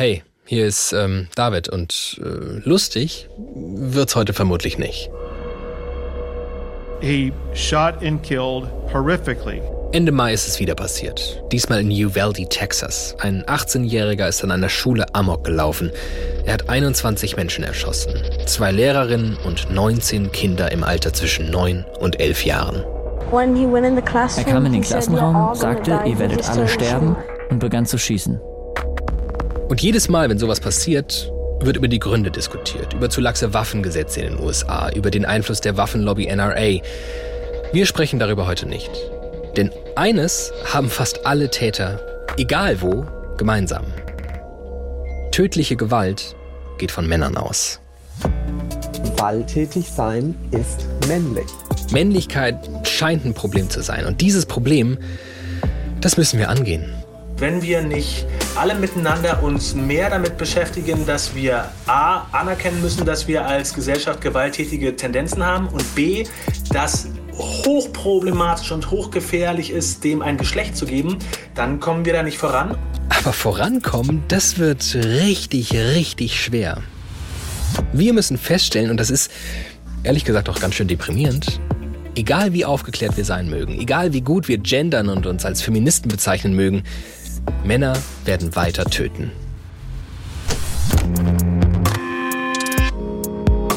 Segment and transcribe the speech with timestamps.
[0.00, 5.10] Hey, hier ist ähm, David und äh, lustig wird's heute vermutlich nicht.
[7.02, 9.60] He shot and killed horrifically.
[9.92, 11.42] Ende Mai ist es wieder passiert.
[11.52, 13.14] Diesmal in Uvalde, Texas.
[13.18, 15.90] Ein 18-Jähriger ist an einer Schule Amok gelaufen.
[16.46, 18.14] Er hat 21 Menschen erschossen.
[18.46, 22.86] Zwei Lehrerinnen und 19 Kinder im Alter zwischen 9 und 11 Jahren.
[23.32, 27.16] Er kam in den Klassenraum, sagte, ihr werdet alle sterben
[27.50, 28.40] und begann zu schießen.
[29.70, 31.30] Und jedes Mal, wenn sowas passiert,
[31.60, 35.60] wird über die Gründe diskutiert, über zu laxe Waffengesetze in den USA, über den Einfluss
[35.60, 36.80] der Waffenlobby NRA.
[37.72, 38.90] Wir sprechen darüber heute nicht.
[39.56, 42.00] Denn eines haben fast alle Täter,
[42.36, 43.06] egal wo,
[43.36, 43.84] gemeinsam.
[45.30, 46.34] Tödliche Gewalt
[46.78, 47.78] geht von Männern aus.
[49.04, 51.46] Gewalttätig sein ist männlich.
[51.92, 54.04] Männlichkeit scheint ein Problem zu sein.
[54.06, 54.98] Und dieses Problem,
[56.00, 56.92] das müssen wir angehen.
[57.40, 63.26] Wenn wir nicht alle miteinander uns mehr damit beschäftigen, dass wir A, anerkennen müssen, dass
[63.26, 66.26] wir als Gesellschaft gewalttätige Tendenzen haben und B,
[66.70, 71.16] dass hochproblematisch und hochgefährlich ist, dem ein Geschlecht zu geben,
[71.54, 72.76] dann kommen wir da nicht voran.
[73.08, 76.82] Aber vorankommen, das wird richtig, richtig schwer.
[77.94, 79.30] Wir müssen feststellen, und das ist
[80.02, 81.58] ehrlich gesagt auch ganz schön deprimierend,
[82.16, 86.10] egal wie aufgeklärt wir sein mögen, egal wie gut wir gendern und uns als Feministen
[86.10, 86.82] bezeichnen mögen,
[87.64, 89.30] Männer werden weiter töten.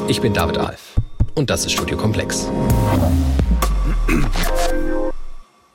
[0.08, 0.96] Ich bin David Alf
[1.36, 2.48] und das ist Studio Komplex.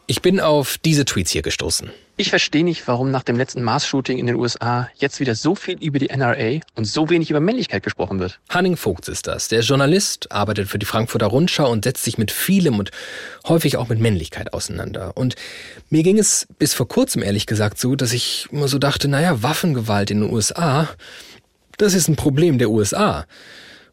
[0.07, 1.91] Ich bin auf diese Tweets hier gestoßen.
[2.21, 5.79] Ich verstehe nicht, warum nach dem letzten Mars-Shooting in den USA jetzt wieder so viel
[5.81, 8.41] über die NRA und so wenig über Männlichkeit gesprochen wird.
[8.49, 9.47] Hanning Vogts ist das.
[9.47, 12.91] Der Journalist arbeitet für die Frankfurter Rundschau und setzt sich mit vielem und
[13.47, 15.17] häufig auch mit Männlichkeit auseinander.
[15.17, 15.37] Und
[15.91, 19.45] mir ging es bis vor kurzem ehrlich gesagt so, dass ich immer so dachte, naja,
[19.45, 20.89] Waffengewalt in den USA,
[21.77, 23.27] das ist ein Problem der USA.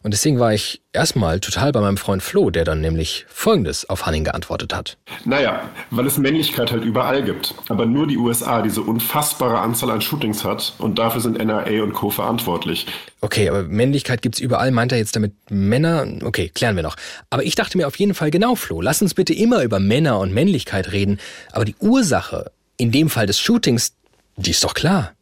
[0.06, 4.06] Und deswegen war ich erstmal total bei meinem Freund Flo, der dann nämlich Folgendes auf
[4.06, 5.00] Hanning geantwortet hat.
[5.24, 7.56] Naja, weil es Männlichkeit halt überall gibt.
[7.70, 11.94] Aber nur die USA diese unfassbare Anzahl an Shootings hat und dafür sind NRA und
[11.94, 12.12] Co.
[12.12, 12.86] verantwortlich.
[13.22, 14.70] Okay, aber Männlichkeit gibt's überall.
[14.70, 16.06] Meint er jetzt damit Männer?
[16.24, 16.98] Okay, klären wir noch.
[17.32, 20.20] Aber ich dachte mir auf jeden Fall genau, Flo, lass uns bitte immer über Männer
[20.20, 21.20] und Männlichkeit reden.
[21.52, 23.96] Aber die Ursache, in dem Fall des Shootings,
[24.36, 25.14] die ist doch klar.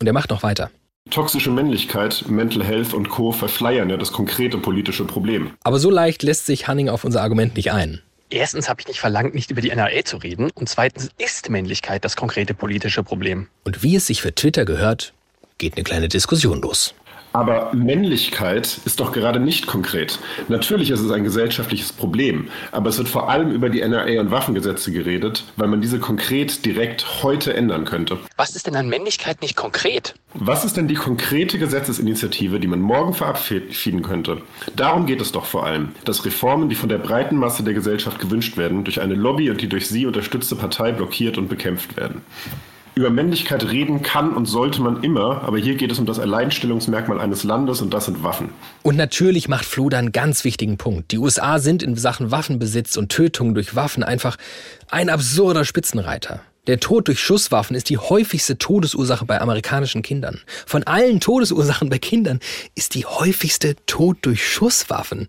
[0.00, 0.72] Und er macht noch weiter.
[1.10, 3.32] Toxische Männlichkeit, Mental Health und Co.
[3.32, 5.52] verschleiern ja das konkrete politische Problem.
[5.64, 8.02] Aber so leicht lässt sich Hanning auf unser Argument nicht ein.
[8.30, 10.50] Erstens habe ich nicht verlangt, nicht über die NRA zu reden.
[10.54, 13.48] Und zweitens ist Männlichkeit das konkrete politische Problem.
[13.64, 15.14] Und wie es sich für Twitter gehört,
[15.56, 16.94] geht eine kleine Diskussion los.
[17.32, 20.18] Aber Männlichkeit ist doch gerade nicht konkret.
[20.48, 24.30] Natürlich ist es ein gesellschaftliches Problem, aber es wird vor allem über die NRA und
[24.30, 28.18] Waffengesetze geredet, weil man diese konkret direkt heute ändern könnte.
[28.36, 30.14] Was ist denn an Männlichkeit nicht konkret?
[30.34, 34.42] Was ist denn die konkrete Gesetzesinitiative, die man morgen verabschieden könnte?
[34.76, 38.18] Darum geht es doch vor allem, dass Reformen, die von der breiten Masse der Gesellschaft
[38.18, 42.22] gewünscht werden, durch eine Lobby und die durch sie unterstützte Partei blockiert und bekämpft werden.
[42.98, 47.20] Über Männlichkeit reden kann und sollte man immer, aber hier geht es um das Alleinstellungsmerkmal
[47.20, 48.48] eines Landes und das sind Waffen.
[48.82, 51.12] Und natürlich macht Flo da einen ganz wichtigen Punkt.
[51.12, 54.36] Die USA sind in Sachen Waffenbesitz und Tötung durch Waffen einfach
[54.90, 56.40] ein absurder Spitzenreiter.
[56.66, 60.40] Der Tod durch Schusswaffen ist die häufigste Todesursache bei amerikanischen Kindern.
[60.66, 62.40] Von allen Todesursachen bei Kindern
[62.74, 65.28] ist die häufigste Tod durch Schusswaffen.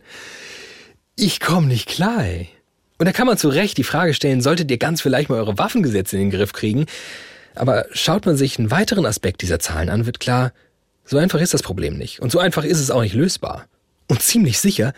[1.15, 2.49] Ich komme nicht klar, ey.
[2.97, 5.59] Und da kann man zu Recht die Frage stellen, solltet ihr ganz vielleicht mal eure
[5.59, 6.87] Waffengesetze in den Griff kriegen?
[7.55, 10.51] Aber schaut man sich einen weiteren Aspekt dieser Zahlen an, wird klar,
[11.05, 12.21] so einfach ist das Problem nicht.
[12.21, 13.65] Und so einfach ist es auch nicht lösbar.
[14.07, 14.93] Und ziemlich sicher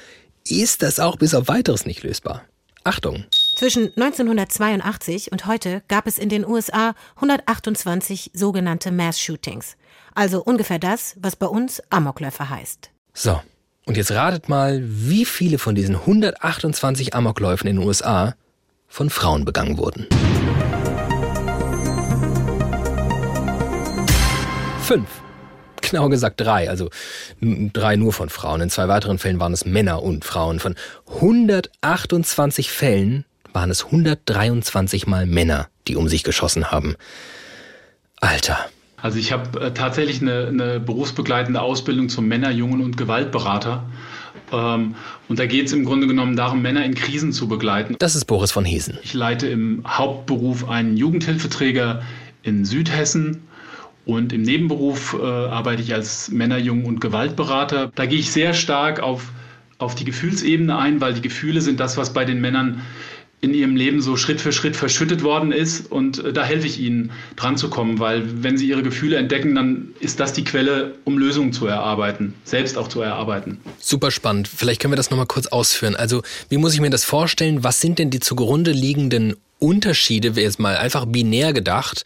[0.47, 2.43] ist das auch bis auf weiteres nicht lösbar.
[2.83, 3.25] Achtung!
[3.55, 9.77] Zwischen 1982 und heute gab es in den USA 128 sogenannte Mass-Shootings.
[10.15, 12.89] Also ungefähr das, was bei uns Amokläufer heißt.
[13.13, 13.39] So,
[13.85, 18.35] und jetzt ratet mal, wie viele von diesen 128 Amokläufen in den USA
[18.87, 20.07] von Frauen begangen wurden.
[24.91, 25.07] Fünf.
[25.79, 26.89] Genau gesagt drei, also
[27.39, 28.59] drei nur von Frauen.
[28.59, 30.59] In zwei weiteren Fällen waren es Männer und Frauen.
[30.59, 30.75] Von
[31.07, 33.23] 128 Fällen
[33.53, 36.95] waren es 123 Mal Männer, die um sich geschossen haben.
[38.19, 38.57] Alter.
[38.97, 43.85] Also ich habe äh, tatsächlich eine, eine, berufsbegleitende Ausbildung zum Männer-, Jungen- und Gewaltberater.
[44.51, 44.95] Ähm,
[45.29, 47.95] und da geht es im Grunde genommen darum, Männer in Krisen zu begleiten.
[47.97, 48.97] Das ist Boris von Hesen.
[49.03, 52.01] Ich leite im Hauptberuf einen Jugendhilfeträger
[52.43, 53.47] in Südhessen
[54.05, 57.91] und im Nebenberuf äh, arbeite ich als Männer-, Jungen- und Gewaltberater.
[57.93, 59.31] Da gehe ich sehr stark auf,
[59.77, 62.81] auf die Gefühlsebene ein, weil die Gefühle sind das, was bei den Männern
[63.41, 65.91] in ihrem Leben so Schritt für Schritt verschüttet worden ist.
[65.91, 69.55] Und äh, da helfe ich ihnen dran zu kommen, weil wenn sie ihre Gefühle entdecken,
[69.55, 73.59] dann ist das die Quelle, um Lösungen zu erarbeiten, selbst auch zu erarbeiten.
[73.79, 74.47] Super spannend.
[74.47, 75.95] Vielleicht können wir das nochmal kurz ausführen.
[75.95, 77.63] Also, wie muss ich mir das vorstellen?
[77.63, 82.05] Was sind denn die zugrunde liegenden Unterschiede, wäre jetzt mal einfach binär gedacht?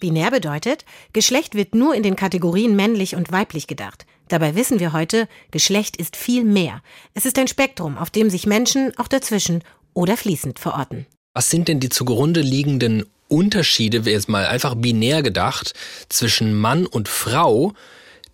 [0.00, 4.06] Binär bedeutet, Geschlecht wird nur in den Kategorien männlich und weiblich gedacht.
[4.28, 6.82] Dabei wissen wir heute, Geschlecht ist viel mehr.
[7.14, 9.62] Es ist ein Spektrum, auf dem sich Menschen auch dazwischen
[9.92, 11.06] oder fließend verorten.
[11.34, 15.74] Was sind denn die zugrunde liegenden Unterschiede, wäre jetzt mal einfach binär gedacht,
[16.08, 17.74] zwischen Mann und Frau,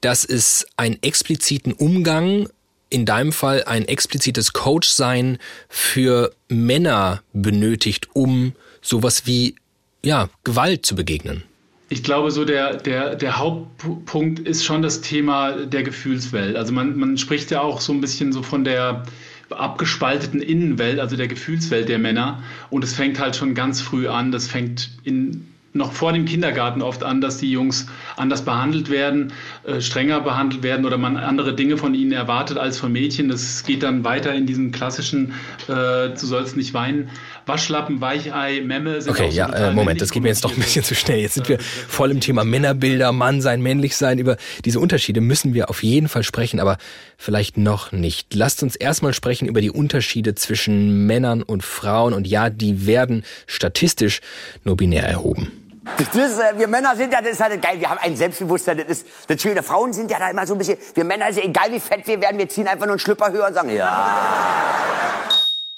[0.00, 2.48] dass es einen expliziten Umgang,
[2.88, 5.38] in deinem Fall ein explizites Coachsein
[5.68, 9.56] für Männer benötigt, um sowas wie
[10.04, 11.42] ja, Gewalt zu begegnen?
[11.88, 16.56] Ich glaube, so der, der, der Hauptpunkt ist schon das Thema der Gefühlswelt.
[16.56, 19.04] Also man, man spricht ja auch so ein bisschen so von der
[19.50, 22.42] abgespalteten Innenwelt, also der Gefühlswelt der Männer.
[22.70, 24.32] Und es fängt halt schon ganz früh an.
[24.32, 27.86] Das fängt in, noch vor dem Kindergarten oft an, dass die Jungs
[28.16, 29.32] anders behandelt werden,
[29.64, 33.28] äh, strenger behandelt werden oder man andere Dinge von ihnen erwartet als von Mädchen.
[33.28, 35.32] Das geht dann weiter in diesem klassischen,
[35.68, 37.10] äh, du sollst nicht weinen.
[37.46, 40.82] Waschlappen, Weichei, Memme sind Okay, ja, äh, Moment, das geht mir jetzt doch ein bisschen
[40.82, 41.20] zu schnell.
[41.20, 44.18] Jetzt sind wir voll im Thema Männerbilder, Mann sein, männlich sein.
[44.18, 46.76] Über diese Unterschiede müssen wir auf jeden Fall sprechen, aber
[47.16, 48.34] vielleicht noch nicht.
[48.34, 52.14] Lasst uns erstmal sprechen über die Unterschiede zwischen Männern und Frauen.
[52.14, 54.20] Und ja, die werden statistisch
[54.64, 55.65] nur binär erhoben.
[55.98, 58.78] Das ist, äh, wir Männer sind ja, das ist halt geil, wir haben ein Selbstbewusstsein,
[58.78, 59.62] das ist, das Schöne.
[59.62, 62.06] Frauen sind ja da immer so ein bisschen, wir Männer, ist ja egal wie fett
[62.06, 64.76] wir werden, wir ziehen einfach nur einen Schlüpper höher und sagen, ja.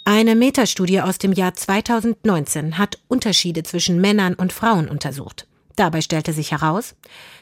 [0.05, 5.46] Eine Metastudie aus dem Jahr 2019 hat Unterschiede zwischen Männern und Frauen untersucht.
[5.76, 6.96] Dabei stellte sich heraus,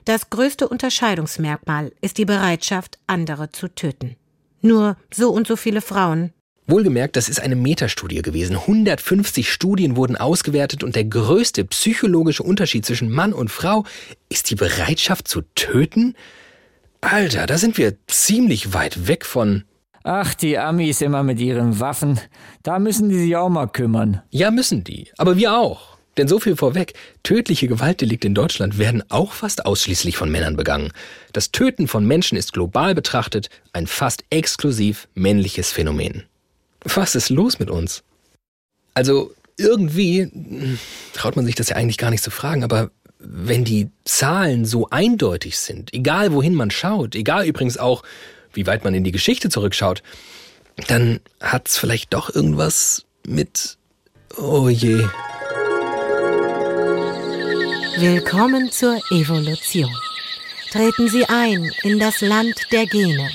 [0.04, 4.16] das größte Unterscheidungsmerkmal ist die Bereitschaft, andere zu töten.
[4.60, 6.32] Nur so und so viele Frauen
[6.68, 8.56] Wohlgemerkt, das ist eine Metastudie gewesen.
[8.56, 13.84] 150 Studien wurden ausgewertet und der größte psychologische Unterschied zwischen Mann und Frau
[14.28, 16.16] ist die Bereitschaft zu töten?
[17.00, 19.64] Alter, da sind wir ziemlich weit weg von
[20.08, 22.20] Ach, die Amis immer mit ihren Waffen.
[22.62, 24.22] Da müssen die sich auch mal kümmern.
[24.30, 25.10] Ja, müssen die.
[25.18, 25.98] Aber wir auch.
[26.16, 30.92] Denn so viel vorweg, tödliche Gewaltdelikte in Deutschland werden auch fast ausschließlich von Männern begangen.
[31.32, 36.24] Das Töten von Menschen ist global betrachtet ein fast exklusiv männliches Phänomen.
[36.94, 38.02] Was ist los mit uns?
[38.94, 40.78] Also irgendwie
[41.12, 44.88] traut man sich das ja eigentlich gar nicht zu fragen, aber wenn die Zahlen so
[44.90, 48.02] eindeutig sind, egal wohin man schaut, egal übrigens auch,
[48.52, 50.02] wie weit man in die Geschichte zurückschaut,
[50.88, 53.78] dann hat's vielleicht doch irgendwas mit.
[54.36, 55.06] Oh je.
[57.98, 59.90] Willkommen zur Evolution.
[60.70, 63.30] Treten Sie ein in das Land der Gene,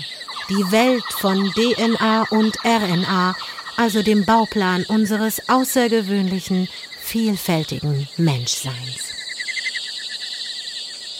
[0.51, 3.35] die Welt von DNA und RNA,
[3.77, 6.67] also dem Bauplan unseres außergewöhnlichen,
[6.99, 9.13] vielfältigen Menschseins.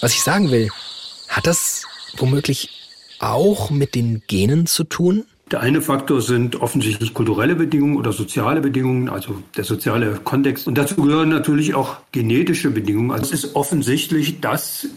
[0.02, 0.70] Was ich sagen will,
[1.30, 1.84] hat das
[2.18, 2.70] womöglich
[3.20, 5.24] auch mit den Genen zu tun?
[5.50, 10.68] Der eine Faktor sind offensichtlich kulturelle Bedingungen oder soziale Bedingungen, also der soziale Kontext.
[10.68, 13.12] Und dazu gehören natürlich auch genetische Bedingungen.
[13.12, 14.88] Also es ist offensichtlich, dass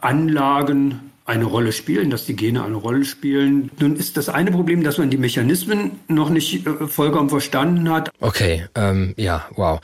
[0.00, 3.70] Anlagen eine Rolle spielen, dass die Gene eine Rolle spielen.
[3.80, 8.10] Nun ist das eine Problem, dass man die Mechanismen noch nicht äh, vollkommen verstanden hat.
[8.20, 9.80] Okay, ähm, ja, wow.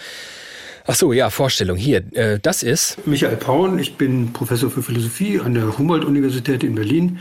[0.86, 1.76] Ach so, ja, Vorstellung.
[1.76, 3.06] Hier, äh, das ist.
[3.06, 7.20] Michael Paun, ich bin Professor für Philosophie an der Humboldt-Universität in Berlin.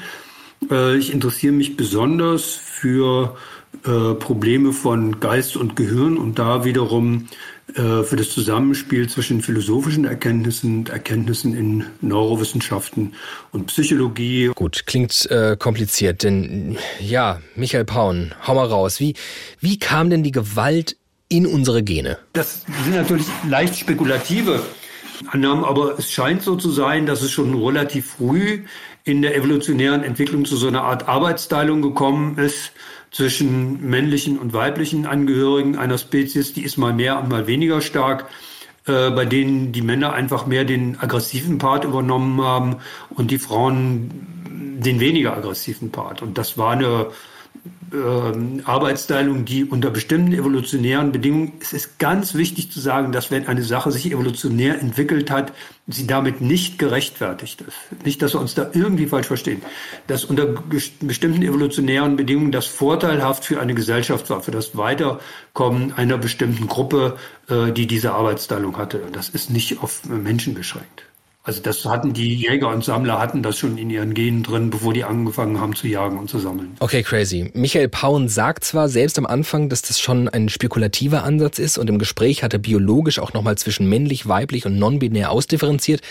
[0.70, 3.38] Äh, ich interessiere mich besonders für
[3.86, 7.28] äh, Probleme von Geist und Gehirn und da wiederum
[7.74, 13.14] für das Zusammenspiel zwischen philosophischen Erkenntnissen und Erkenntnissen in Neurowissenschaften
[13.52, 14.52] und Psychologie.
[14.56, 19.00] Gut, klingt äh, kompliziert, denn ja, Michael Paun, hau mal raus.
[19.00, 19.14] Wie,
[19.60, 20.98] wie kam denn die Gewalt
[21.30, 22.18] in unsere Gene?
[22.34, 24.62] Das sind natürlich leicht spekulative
[25.28, 28.64] Annahmen, aber es scheint so zu sein, dass es schon relativ früh
[29.04, 32.72] in der evolutionären Entwicklung zu so einer Art Arbeitsteilung gekommen ist
[33.12, 38.28] zwischen männlichen und weiblichen Angehörigen einer Spezies, die ist mal mehr und mal weniger stark,
[38.86, 42.78] äh, bei denen die Männer einfach mehr den aggressiven Part übernommen haben
[43.10, 44.12] und die Frauen
[44.80, 46.22] den weniger aggressiven Part.
[46.22, 47.08] Und das war eine
[47.92, 53.48] äh, Arbeitsteilung, die unter bestimmten evolutionären Bedingungen, es ist ganz wichtig zu sagen, dass wenn
[53.48, 55.54] eine Sache sich evolutionär entwickelt hat,
[55.88, 58.06] sie damit nicht gerechtfertigt ist.
[58.06, 59.62] Nicht, dass wir uns da irgendwie falsch verstehen.
[60.08, 66.18] Dass unter bestimmten evolutionären Bedingungen das vorteilhaft für eine Gesellschaft war, für das Weiterkommen einer
[66.18, 67.18] bestimmten Gruppe,
[67.50, 69.02] äh, die diese Arbeitsteilung hatte.
[69.12, 71.09] Das ist nicht auf Menschen beschränkt.
[71.50, 74.94] Also das hatten die Jäger und Sammler hatten das schon in ihren Genen drin, bevor
[74.94, 76.78] die angefangen haben zu jagen und zu sammeln.
[76.80, 77.50] Okay, crazy.
[77.56, 81.90] Michael Pauen sagt zwar selbst am Anfang, dass das schon ein spekulativer Ansatz ist und
[81.90, 86.02] im Gespräch hat er biologisch auch nochmal zwischen männlich, weiblich und non-binär ausdifferenziert.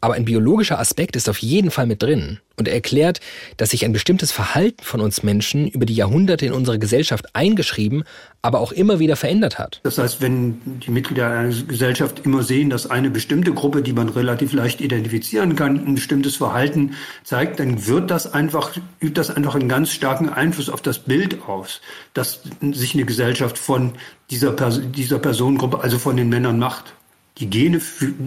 [0.00, 2.38] Aber ein biologischer Aspekt ist auf jeden Fall mit drin.
[2.56, 3.20] Und er erklärt,
[3.56, 8.04] dass sich ein bestimmtes Verhalten von uns Menschen über die Jahrhunderte in unsere Gesellschaft eingeschrieben,
[8.42, 9.80] aber auch immer wieder verändert hat.
[9.82, 14.10] Das heißt, wenn die Mitglieder einer Gesellschaft immer sehen, dass eine bestimmte Gruppe, die man
[14.10, 19.54] relativ leicht identifizieren kann, ein bestimmtes Verhalten zeigt, dann wird das einfach, übt das einfach
[19.54, 21.80] einen ganz starken Einfluss auf das Bild aus,
[22.12, 23.92] dass sich eine Gesellschaft von
[24.30, 26.94] dieser, Pers dieser Personengruppe, also von den Männern macht.
[27.40, 27.80] Die Gene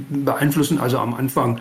[0.09, 1.59] beeinflussen also am Anfang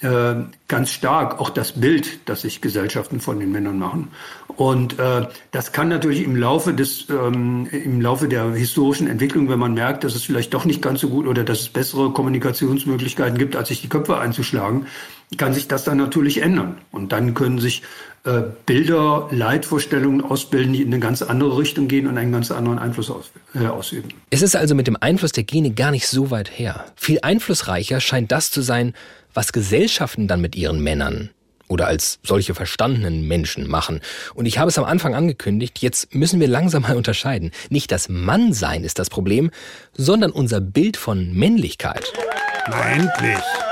[0.00, 0.34] äh,
[0.66, 4.08] ganz stark auch das Bild, das sich Gesellschaften von den Männern machen.
[4.48, 9.58] Und äh, das kann natürlich im Laufe des, ähm, im Laufe der historischen Entwicklung, wenn
[9.58, 13.38] man merkt, dass es vielleicht doch nicht ganz so gut oder dass es bessere Kommunikationsmöglichkeiten
[13.38, 14.86] gibt, als sich die Köpfe einzuschlagen,
[15.36, 16.78] kann sich das dann natürlich ändern.
[16.92, 17.82] Und dann können sich
[18.24, 22.78] äh, Bilder, Leitvorstellungen ausbilden, die in eine ganz andere Richtung gehen und einen ganz anderen
[22.78, 24.08] Einfluss aus, äh, ausüben.
[24.30, 26.86] Es ist also mit dem Einfluss der Gene gar nicht so weit her.
[26.96, 28.94] Viel einflussreicher scheint das zu sein,
[29.34, 31.30] was Gesellschaften dann mit ihren Männern
[31.68, 34.00] oder als solche verstandenen Menschen machen.
[34.34, 37.50] Und ich habe es am Anfang angekündigt, jetzt müssen wir langsam mal unterscheiden.
[37.70, 39.50] Nicht das Mannsein ist das Problem,
[39.92, 42.04] sondern unser Bild von Männlichkeit.
[42.68, 43.65] Na endlich!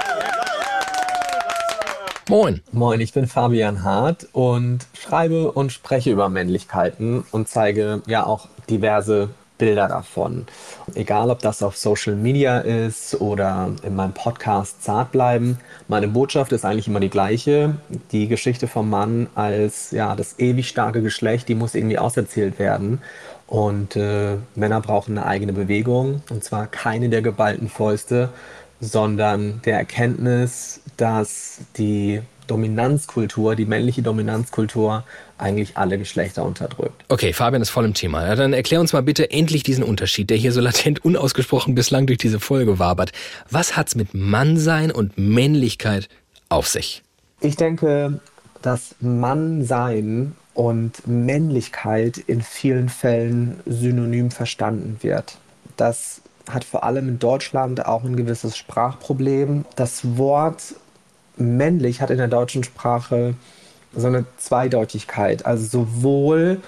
[2.31, 2.63] Moin.
[2.73, 8.49] Moin, ich bin Fabian Hart und schreibe und spreche über Männlichkeiten und zeige ja auch
[8.71, 9.29] diverse
[9.59, 10.47] Bilder davon.
[10.95, 15.59] Egal, ob das auf Social Media ist oder in meinem Podcast Zart bleiben.
[15.87, 17.77] Meine Botschaft ist eigentlich immer die gleiche.
[18.11, 23.03] Die Geschichte vom Mann als ja, das ewig starke Geschlecht, die muss irgendwie auserzählt werden.
[23.47, 28.31] Und äh, Männer brauchen eine eigene Bewegung und zwar keine der geballten Fäuste,
[28.85, 35.05] sondern der Erkenntnis, dass die Dominanzkultur, die männliche Dominanzkultur
[35.39, 37.05] eigentlich alle Geschlechter unterdrückt.
[37.09, 38.27] Okay, Fabian ist voll im Thema.
[38.27, 42.07] Ja, dann erklär uns mal bitte endlich diesen Unterschied, der hier so latent unausgesprochen bislang
[42.07, 43.13] durch diese Folge wabert.
[43.51, 46.09] Was hat's mit Mannsein und Männlichkeit
[46.49, 47.03] auf sich?
[47.41, 48.21] Ich denke,
[48.63, 55.37] dass Mannsein und Männlichkeit in vielen Fällen synonym verstanden wird.
[55.77, 59.65] Das hat vor allem in Deutschland auch ein gewisses Sprachproblem.
[59.77, 60.75] Das Wort
[61.37, 63.35] männlich hat in der deutschen Sprache
[63.95, 65.47] so eine Zweideutigkeit.
[65.47, 66.61] Also sowohl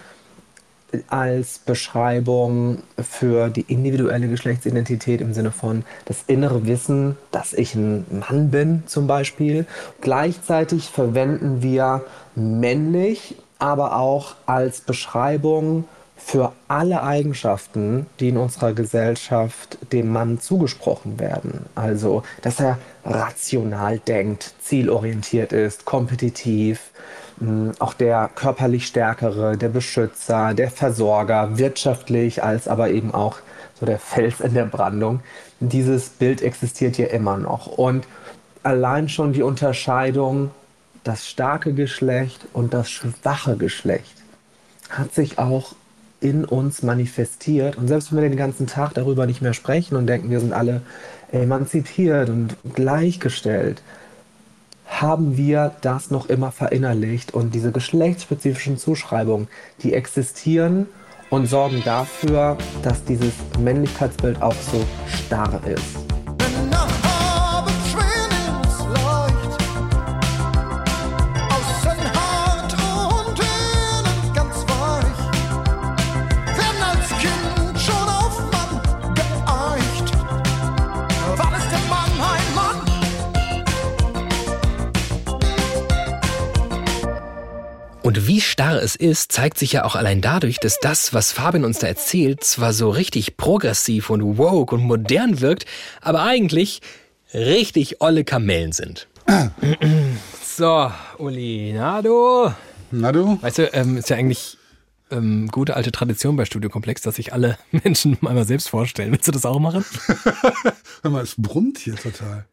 [1.09, 8.06] als Beschreibung für die individuelle Geschlechtsidentität im Sinne von das innere Wissen, dass ich ein
[8.28, 9.66] Mann bin zum Beispiel.
[10.00, 12.04] Gleichzeitig verwenden wir
[12.35, 15.85] männlich, aber auch als Beschreibung
[16.17, 21.67] für alle Eigenschaften, die in unserer Gesellschaft dem Mann zugesprochen werden.
[21.75, 26.91] Also, dass er rational denkt, zielorientiert ist, kompetitiv,
[27.39, 33.39] hm, auch der körperlich Stärkere, der Beschützer, der Versorger, wirtschaftlich als aber eben auch
[33.79, 35.21] so der Fels in der Brandung.
[35.61, 37.67] Dieses Bild existiert hier immer noch.
[37.67, 38.07] Und
[38.63, 40.51] allein schon die Unterscheidung,
[41.05, 44.15] das starke Geschlecht und das schwache Geschlecht,
[44.91, 45.75] hat sich auch
[46.21, 47.77] in uns manifestiert.
[47.77, 50.53] Und selbst wenn wir den ganzen Tag darüber nicht mehr sprechen und denken, wir sind
[50.53, 50.83] alle
[51.33, 53.83] emanzipiert und gleichgestellt,
[54.87, 57.35] haben wir das noch immer verinnerlicht.
[57.35, 59.49] Und diese geschlechtsspezifischen Zuschreibungen,
[59.83, 60.87] die existieren
[61.29, 66.06] und sorgen dafür, dass dieses Männlichkeitsbild auch so starr ist.
[88.47, 91.87] Starr es ist, zeigt sich ja auch allein dadurch, dass das, was Fabian uns da
[91.87, 95.67] erzählt, zwar so richtig progressiv und woke und modern wirkt,
[96.00, 96.81] aber eigentlich
[97.35, 99.09] richtig olle Kamellen sind.
[100.43, 102.53] so, Uli, na du?
[102.91, 103.38] Na du?
[103.43, 104.57] Weißt du, ähm, ist ja eigentlich
[105.11, 109.12] ähm, gute alte Tradition bei Studiokomplex, dass sich alle Menschen mal selbst vorstellen.
[109.12, 109.85] Willst du das auch machen?
[111.03, 112.47] Hör mal, es brummt hier total.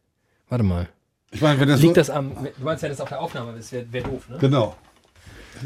[0.49, 0.89] Warte mal.
[1.31, 2.35] Ich meine, wenn das Liegt so das am.
[2.35, 4.37] Du meinst ja, das auf der Aufnahme das wäre wär doof, ne?
[4.39, 4.75] Genau.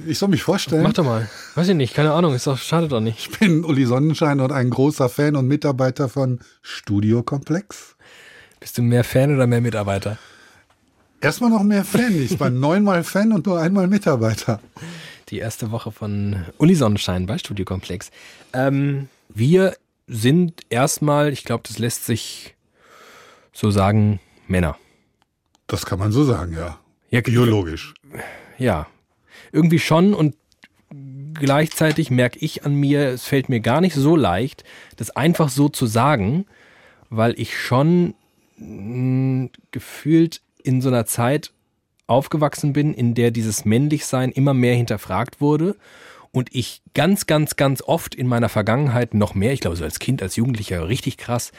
[0.06, 0.84] Ich soll mich vorstellen.
[0.84, 1.30] Mach doch mal.
[1.56, 3.20] Weiß ich nicht, keine Ahnung, ist doch, schade doch nicht.
[3.20, 7.96] Ich bin Uli Sonnenschein und ein großer Fan und Mitarbeiter von Studio Komplex.
[8.60, 10.18] Bist du mehr Fan oder mehr Mitarbeiter?
[11.22, 12.22] Erstmal noch mehr Fan.
[12.22, 14.60] Ich war neunmal Fan und nur einmal Mitarbeiter.
[15.30, 18.12] Die erste Woche von Uli Sonnenschein bei Studio Komplex.
[18.54, 19.76] Ähm, wir
[20.08, 22.56] sind erstmal, ich glaube, das lässt sich
[23.52, 24.78] so sagen, Männer.
[25.68, 26.80] Das kann man so sagen, ja.
[27.10, 27.94] ja Biologisch.
[28.58, 28.88] Ja,
[29.58, 30.36] irgendwie schon und
[31.34, 34.64] gleichzeitig merke ich an mir, es fällt mir gar nicht so leicht,
[34.96, 36.46] das einfach so zu sagen,
[37.10, 38.14] weil ich schon
[38.58, 41.52] hm, gefühlt in so einer Zeit
[42.08, 45.76] aufgewachsen bin, in der dieses Männlichsein immer mehr hinterfragt wurde
[46.32, 50.00] und ich ganz, ganz, ganz oft in meiner Vergangenheit noch mehr, ich glaube so als
[50.00, 51.52] Kind, als Jugendlicher richtig krass,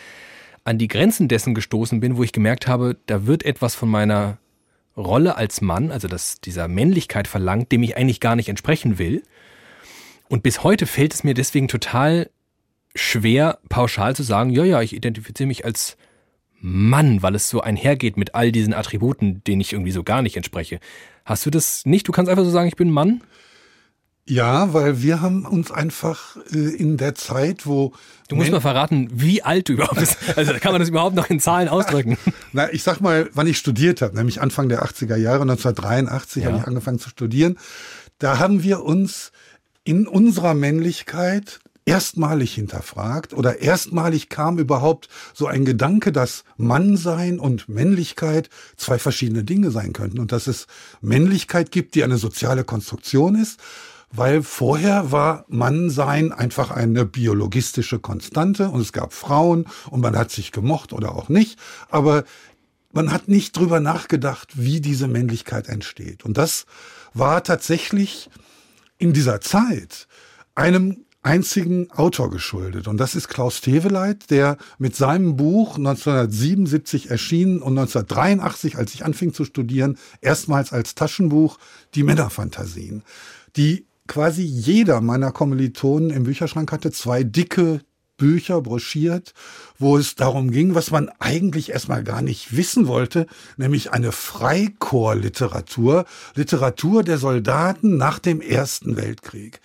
[0.64, 4.38] an die Grenzen dessen gestoßen bin, wo ich gemerkt habe, da wird etwas von meiner
[4.98, 9.22] Rolle als Mann, also das, dieser Männlichkeit verlangt, dem ich eigentlich gar nicht entsprechen will.
[10.28, 12.28] Und bis heute fällt es mir deswegen total
[12.94, 15.96] schwer, pauschal zu sagen, ja, ja, ich identifiziere mich als
[16.60, 20.36] Mann, weil es so einhergeht mit all diesen Attributen, denen ich irgendwie so gar nicht
[20.36, 20.80] entspreche.
[21.24, 22.08] Hast du das nicht?
[22.08, 23.22] Du kannst einfach so sagen, ich bin Mann?
[24.28, 27.94] Ja, weil wir haben uns einfach äh, in der Zeit, wo.
[28.28, 30.18] Du musst mal verraten, wie alt du überhaupt bist.
[30.37, 32.18] Also kann man das überhaupt noch in Zahlen ausdrücken?
[32.52, 36.50] Na, ich sag mal, wann ich studiert habe, nämlich Anfang der 80er Jahre, 1983 ja.
[36.50, 37.58] habe ich angefangen zu studieren.
[38.18, 39.32] Da haben wir uns
[39.85, 47.70] in unserer Männlichkeit erstmalig hinterfragt oder erstmalig kam überhaupt so ein Gedanke, dass Mannsein und
[47.70, 50.66] Männlichkeit zwei verschiedene Dinge sein könnten und dass es
[51.00, 53.58] Männlichkeit gibt, die eine soziale Konstruktion ist,
[54.10, 60.30] weil vorher war Mannsein einfach eine biologistische Konstante und es gab Frauen und man hat
[60.30, 61.58] sich gemocht oder auch nicht,
[61.90, 62.24] aber
[62.92, 66.24] man hat nicht drüber nachgedacht, wie diese Männlichkeit entsteht.
[66.24, 66.66] Und das
[67.12, 68.30] war tatsächlich
[68.96, 70.08] in dieser Zeit
[70.54, 72.88] einem einzigen Autor geschuldet.
[72.88, 79.04] Und das ist Klaus Teveleit, der mit seinem Buch 1977 erschienen und 1983, als ich
[79.04, 81.58] anfing zu studieren, erstmals als Taschenbuch
[81.94, 83.02] Die Männerfantasien,
[83.56, 87.80] die quasi jeder meiner Kommilitonen im Bücherschrank hatte, zwei dicke
[88.18, 89.32] Bücher broschiert,
[89.78, 96.04] wo es darum ging, was man eigentlich erstmal gar nicht wissen wollte, nämlich eine Freikorpsliteratur,
[96.34, 99.60] Literatur der Soldaten nach dem Ersten Weltkrieg.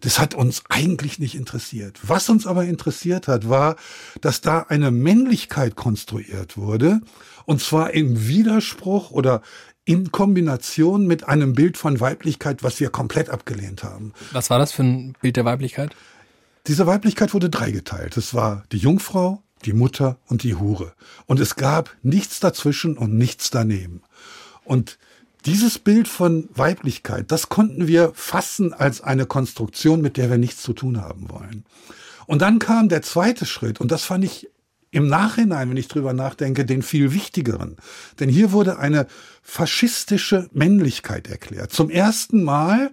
[0.00, 1.98] Das hat uns eigentlich nicht interessiert.
[2.02, 3.76] Was uns aber interessiert hat, war,
[4.20, 7.00] dass da eine Männlichkeit konstruiert wurde,
[7.46, 9.40] und zwar im Widerspruch oder
[9.84, 14.12] in Kombination mit einem Bild von Weiblichkeit, was wir komplett abgelehnt haben.
[14.32, 15.94] Was war das für ein Bild der Weiblichkeit?
[16.66, 18.16] Diese Weiblichkeit wurde dreigeteilt.
[18.16, 20.94] Es war die Jungfrau, die Mutter und die Hure.
[21.26, 24.02] Und es gab nichts dazwischen und nichts daneben.
[24.64, 24.98] Und
[25.44, 30.62] dieses Bild von Weiblichkeit, das konnten wir fassen als eine Konstruktion, mit der wir nichts
[30.62, 31.66] zu tun haben wollen.
[32.26, 34.48] Und dann kam der zweite Schritt, und das fand ich
[34.94, 37.76] im Nachhinein, wenn ich drüber nachdenke, den viel wichtigeren.
[38.20, 39.06] Denn hier wurde eine
[39.42, 41.72] faschistische Männlichkeit erklärt.
[41.72, 42.90] Zum ersten Mal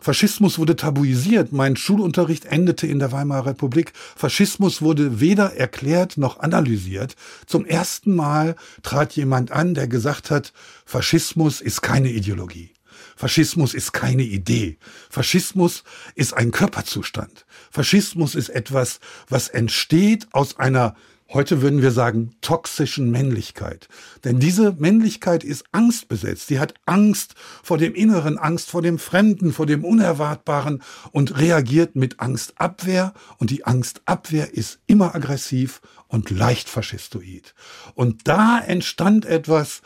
[0.00, 1.52] Faschismus wurde tabuisiert.
[1.52, 3.92] Mein Schulunterricht endete in der Weimarer Republik.
[4.16, 7.16] Faschismus wurde weder erklärt noch analysiert.
[7.46, 10.52] Zum ersten Mal trat jemand an, der gesagt hat,
[10.86, 12.70] Faschismus ist keine Ideologie.
[13.16, 14.78] Faschismus ist keine Idee.
[15.10, 15.82] Faschismus
[16.14, 17.44] ist ein Körperzustand.
[17.70, 20.94] Faschismus ist etwas, was entsteht aus einer
[21.30, 23.88] Heute würden wir sagen, toxischen Männlichkeit.
[24.24, 26.48] Denn diese Männlichkeit ist angstbesetzt.
[26.48, 31.96] Die hat Angst vor dem Inneren, Angst vor dem Fremden, vor dem Unerwartbaren und reagiert
[31.96, 33.12] mit Angstabwehr.
[33.36, 37.54] Und die Angstabwehr ist immer aggressiv und leicht faschistoid.
[37.94, 39.82] Und da entstand etwas,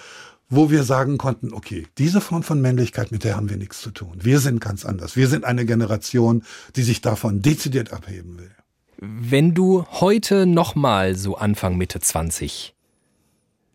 [0.52, 3.90] wo wir sagen konnten, okay, diese Form von Männlichkeit, mit der haben wir nichts zu
[3.90, 4.18] tun.
[4.20, 5.16] Wir sind ganz anders.
[5.16, 6.44] Wir sind eine Generation,
[6.76, 8.50] die sich davon dezidiert abheben will.
[8.98, 12.74] Wenn du heute nochmal so Anfang Mitte 20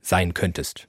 [0.01, 0.87] sein könntest,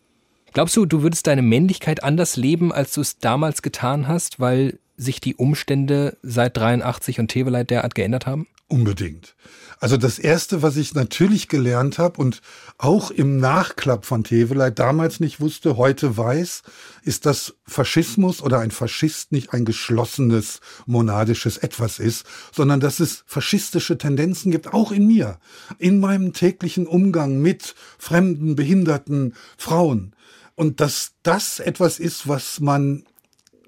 [0.52, 4.78] glaubst du, du würdest deine Männlichkeit anders leben, als du es damals getan hast, weil
[4.98, 8.46] sich die Umstände seit 83 und Teveleit derart geändert haben?
[8.70, 9.34] Unbedingt.
[9.80, 12.42] Also das Erste, was ich natürlich gelernt habe und
[12.76, 16.62] auch im Nachklapp von Teveleit damals nicht wusste, heute weiß,
[17.02, 23.24] ist, dass Faschismus oder ein Faschist nicht ein geschlossenes monadisches Etwas ist, sondern dass es
[23.26, 25.38] faschistische Tendenzen gibt, auch in mir,
[25.78, 30.12] in meinem täglichen Umgang mit fremden, behinderten Frauen.
[30.56, 33.04] Und dass das etwas ist, was man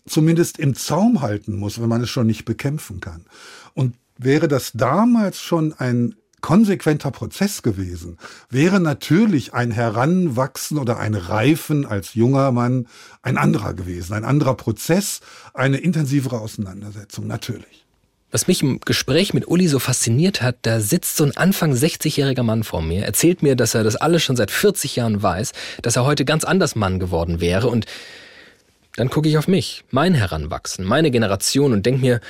[0.06, 3.24] zumindest im Zaum halten muss, wenn man es schon nicht bekämpfen kann.
[3.74, 8.18] Und Wäre das damals schon ein konsequenter Prozess gewesen,
[8.50, 12.86] wäre natürlich ein Heranwachsen oder ein Reifen als junger Mann
[13.22, 15.20] ein anderer gewesen, ein anderer Prozess,
[15.54, 17.86] eine intensivere Auseinandersetzung, natürlich.
[18.30, 22.42] Was mich im Gespräch mit Uli so fasziniert hat, da sitzt so ein Anfang 60-jähriger
[22.42, 25.96] Mann vor mir, erzählt mir, dass er das alles schon seit 40 Jahren weiß, dass
[25.96, 27.86] er heute ganz anders Mann geworden wäre und
[28.96, 32.20] dann gucke ich auf mich, mein Heranwachsen, meine Generation und denke mir,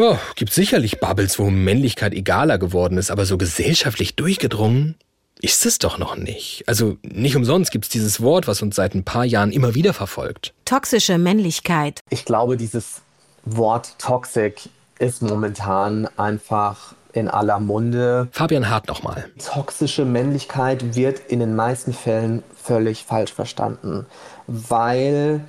[0.00, 4.96] ja, gibt sicherlich Bubbles, wo Männlichkeit egaler geworden ist, aber so gesellschaftlich durchgedrungen
[5.40, 6.64] ist es doch noch nicht.
[6.66, 9.94] Also nicht umsonst gibt es dieses Wort, was uns seit ein paar Jahren immer wieder
[9.94, 10.52] verfolgt.
[10.64, 12.00] Toxische Männlichkeit.
[12.10, 13.00] Ich glaube, dieses
[13.44, 18.28] Wort toxic ist momentan einfach in aller Munde.
[18.32, 19.30] Fabian Hart nochmal.
[19.38, 24.06] Toxische Männlichkeit wird in den meisten Fällen völlig falsch verstanden,
[24.46, 25.40] weil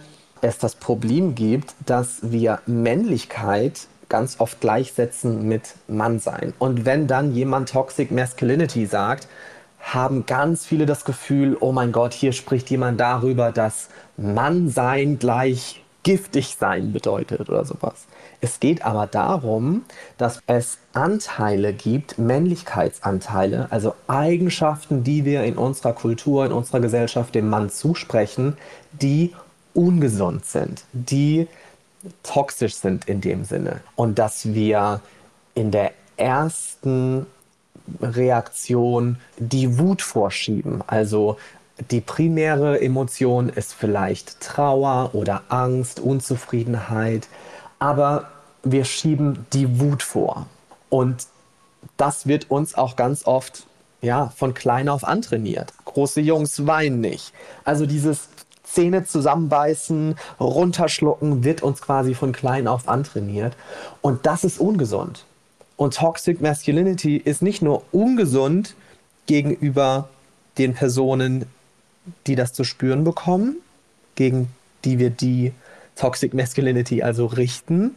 [0.41, 6.53] es das Problem gibt, dass wir Männlichkeit ganz oft gleichsetzen mit Mannsein.
[6.59, 9.27] Und wenn dann jemand Toxic Masculinity sagt,
[9.79, 15.81] haben ganz viele das Gefühl, oh mein Gott, hier spricht jemand darüber, dass Mannsein gleich
[16.03, 18.05] giftig sein bedeutet oder sowas.
[18.41, 19.83] Es geht aber darum,
[20.17, 27.33] dass es Anteile gibt, Männlichkeitsanteile, also Eigenschaften, die wir in unserer Kultur, in unserer Gesellschaft
[27.35, 28.57] dem Mann zusprechen,
[28.91, 29.33] die
[29.73, 31.47] ungesund sind, die
[32.23, 33.81] toxisch sind in dem Sinne.
[33.95, 35.01] Und dass wir
[35.53, 37.25] in der ersten
[38.01, 40.83] Reaktion die Wut vorschieben.
[40.87, 41.37] Also
[41.89, 47.27] die primäre Emotion ist vielleicht Trauer oder Angst, Unzufriedenheit,
[47.79, 48.29] aber
[48.63, 50.45] wir schieben die Wut vor.
[50.89, 51.25] Und
[51.97, 53.65] das wird uns auch ganz oft
[54.01, 55.73] ja, von klein auf antrainiert.
[55.85, 57.33] Große Jungs weinen nicht.
[57.63, 58.29] Also dieses
[58.73, 63.55] Zähne zusammenbeißen, runterschlucken wird uns quasi von klein auf antrainiert.
[64.01, 65.25] Und das ist ungesund.
[65.77, 68.75] Und Toxic Masculinity ist nicht nur ungesund
[69.25, 70.09] gegenüber
[70.57, 71.45] den Personen,
[72.27, 73.57] die das zu spüren bekommen,
[74.15, 74.49] gegen
[74.85, 75.53] die wir die
[75.95, 77.95] Toxic Masculinity also richten,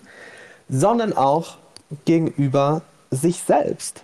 [0.69, 1.57] sondern auch
[2.05, 4.03] gegenüber sich selbst.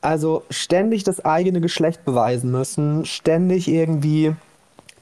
[0.00, 4.34] Also ständig das eigene Geschlecht beweisen müssen, ständig irgendwie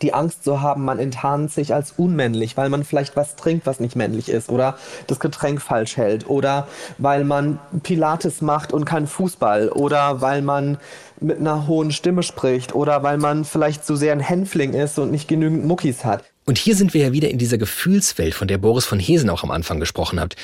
[0.03, 3.81] die Angst zu haben, man enttarnt sich als unmännlich, weil man vielleicht was trinkt, was
[3.81, 9.07] nicht männlich ist oder das Getränk falsch hält oder weil man Pilates macht und kein
[9.07, 10.79] Fußball oder weil man
[11.21, 15.11] mit einer hohen Stimme spricht oder weil man vielleicht zu sehr ein Hänfling ist und
[15.11, 16.25] nicht genügend Muckis hat.
[16.47, 19.43] Und hier sind wir ja wieder in dieser Gefühlswelt, von der Boris von Hesen auch
[19.43, 20.37] am Anfang gesprochen hat.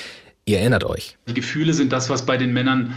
[0.45, 1.17] Ihr erinnert euch.
[1.27, 2.95] Die Gefühle sind das, was bei den Männern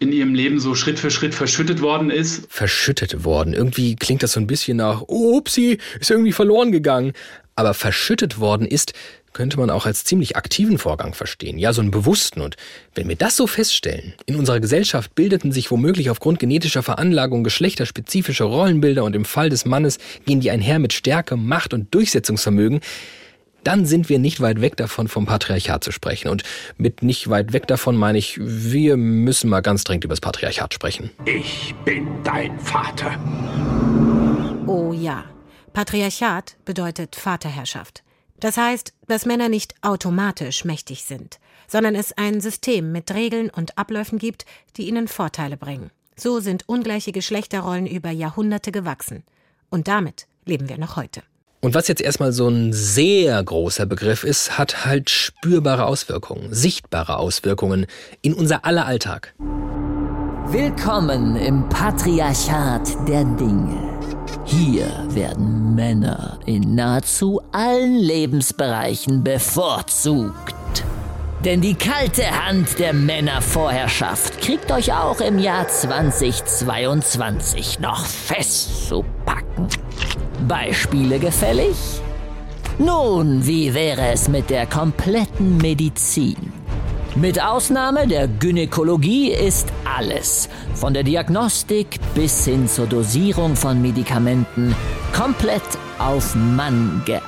[0.00, 2.46] in ihrem Leben so Schritt für Schritt verschüttet worden ist.
[2.48, 3.52] Verschüttet worden.
[3.52, 7.12] Irgendwie klingt das so ein bisschen nach, oh, upsie, ist irgendwie verloren gegangen.
[7.54, 8.94] Aber verschüttet worden ist,
[9.34, 11.58] könnte man auch als ziemlich aktiven Vorgang verstehen.
[11.58, 12.40] Ja, so einen bewussten.
[12.40, 12.56] Und
[12.94, 18.44] wenn wir das so feststellen, in unserer Gesellschaft bildeten sich womöglich aufgrund genetischer Veranlagung geschlechterspezifische
[18.44, 22.80] Rollenbilder und im Fall des Mannes gehen die einher mit Stärke, Macht und Durchsetzungsvermögen,
[23.64, 26.28] dann sind wir nicht weit weg davon, vom Patriarchat zu sprechen.
[26.28, 26.42] Und
[26.76, 30.74] mit nicht weit weg davon meine ich, wir müssen mal ganz dringend über das Patriarchat
[30.74, 31.10] sprechen.
[31.24, 33.18] Ich bin dein Vater.
[34.66, 35.24] Oh ja.
[35.72, 38.02] Patriarchat bedeutet Vaterherrschaft.
[38.40, 43.76] Das heißt, dass Männer nicht automatisch mächtig sind, sondern es ein System mit Regeln und
[43.76, 44.46] Abläufen gibt,
[44.76, 45.90] die ihnen Vorteile bringen.
[46.16, 49.24] So sind ungleiche Geschlechterrollen über Jahrhunderte gewachsen.
[49.70, 51.22] Und damit leben wir noch heute.
[51.62, 57.18] Und was jetzt erstmal so ein sehr großer Begriff ist, hat halt spürbare Auswirkungen, sichtbare
[57.18, 57.84] Auswirkungen
[58.22, 59.34] in unser aller Alltag.
[60.46, 63.76] Willkommen im Patriarchat der Dinge.
[64.46, 70.54] Hier werden Männer in nahezu allen Lebensbereichen bevorzugt.
[71.44, 79.68] Denn die kalte Hand der Männervorherrschaft kriegt euch auch im Jahr 2022 noch festzupacken.
[80.48, 81.76] Beispiele gefällig?
[82.78, 86.52] Nun, wie wäre es mit der kompletten Medizin?
[87.14, 94.74] Mit Ausnahme der Gynäkologie ist alles, von der Diagnostik bis hin zur Dosierung von Medikamenten,
[95.12, 95.62] komplett
[95.98, 97.20] auf Mann geeicht.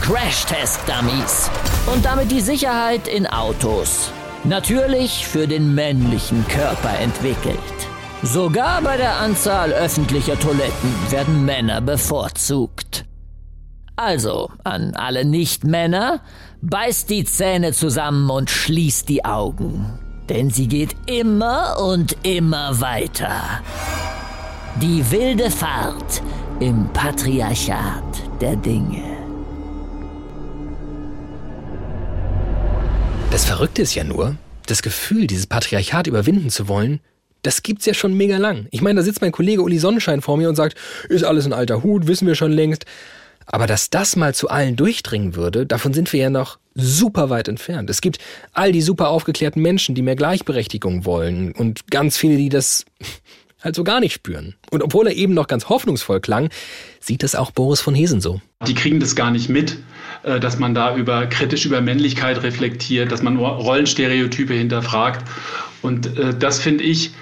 [0.00, 1.50] Crash-Test-Dummies
[1.92, 4.10] und damit die Sicherheit in Autos.
[4.44, 7.81] Natürlich für den männlichen Körper entwickelt.
[8.24, 13.04] Sogar bei der Anzahl öffentlicher Toiletten werden Männer bevorzugt.
[13.96, 16.20] Also, an alle Nicht-Männer,
[16.60, 19.98] beißt die Zähne zusammen und schließt die Augen.
[20.28, 23.60] Denn sie geht immer und immer weiter.
[24.80, 26.22] Die wilde Fahrt
[26.60, 28.04] im Patriarchat
[28.40, 29.02] der Dinge.
[33.32, 37.00] Das Verrückte ist ja nur, das Gefühl, dieses Patriarchat überwinden zu wollen,
[37.42, 38.66] das gibt's ja schon mega lang.
[38.70, 40.78] Ich meine, da sitzt mein Kollege Uli Sonnenschein vor mir und sagt,
[41.08, 42.84] ist alles ein alter Hut, wissen wir schon längst.
[43.46, 47.48] Aber dass das mal zu allen durchdringen würde, davon sind wir ja noch super weit
[47.48, 47.90] entfernt.
[47.90, 48.18] Es gibt
[48.52, 52.84] all die super aufgeklärten Menschen, die mehr Gleichberechtigung wollen und ganz viele, die das
[53.62, 54.54] halt so gar nicht spüren.
[54.70, 56.50] Und obwohl er eben noch ganz hoffnungsvoll klang,
[57.00, 58.40] sieht das auch Boris von Hesen so.
[58.66, 59.78] Die kriegen das gar nicht mit,
[60.22, 65.28] äh, dass man da über kritisch über Männlichkeit reflektiert, dass man Rollenstereotype hinterfragt
[65.82, 67.12] Und äh, das finde ich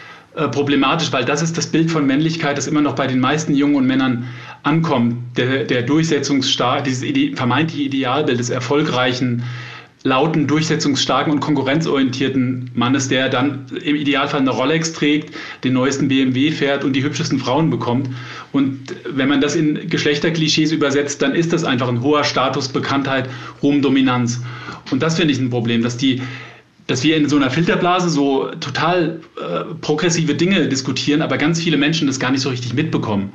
[0.41, 3.55] äh, problematisch, weil das ist das Bild von Männlichkeit, das immer noch bei den meisten
[3.55, 4.27] Jungen und Männern
[4.63, 5.17] ankommt.
[5.37, 9.43] Der, der Durchsetzungsstar, dieses Ide vermeintliche Idealbild des erfolgreichen,
[10.03, 16.51] lauten, durchsetzungsstarken und konkurrenzorientierten Mannes, der dann im Idealfall eine Rolex trägt, den neuesten BMW
[16.51, 18.09] fährt und die hübschesten Frauen bekommt.
[18.53, 23.29] Und wenn man das in Geschlechterklischees übersetzt, dann ist das einfach ein hoher Status, Bekanntheit,
[23.63, 24.41] Ruhm, Dominanz.
[24.91, 26.23] Und das finde ich ein Problem, dass die
[26.91, 31.77] dass wir in so einer Filterblase so total äh, progressive Dinge diskutieren, aber ganz viele
[31.77, 33.33] Menschen das gar nicht so richtig mitbekommen.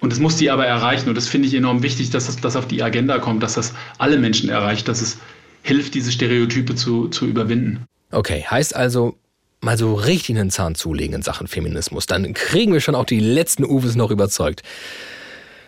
[0.00, 1.08] Und das muss die aber erreichen.
[1.08, 3.74] Und das finde ich enorm wichtig, dass das, das auf die Agenda kommt, dass das
[3.98, 5.18] alle Menschen erreicht, dass es
[5.62, 7.84] hilft, diese Stereotype zu, zu überwinden.
[8.10, 9.16] Okay, heißt also,
[9.60, 12.06] mal so richtig einen Zahn zulegen in Sachen Feminismus.
[12.06, 14.62] Dann kriegen wir schon auch die letzten Uwes noch überzeugt.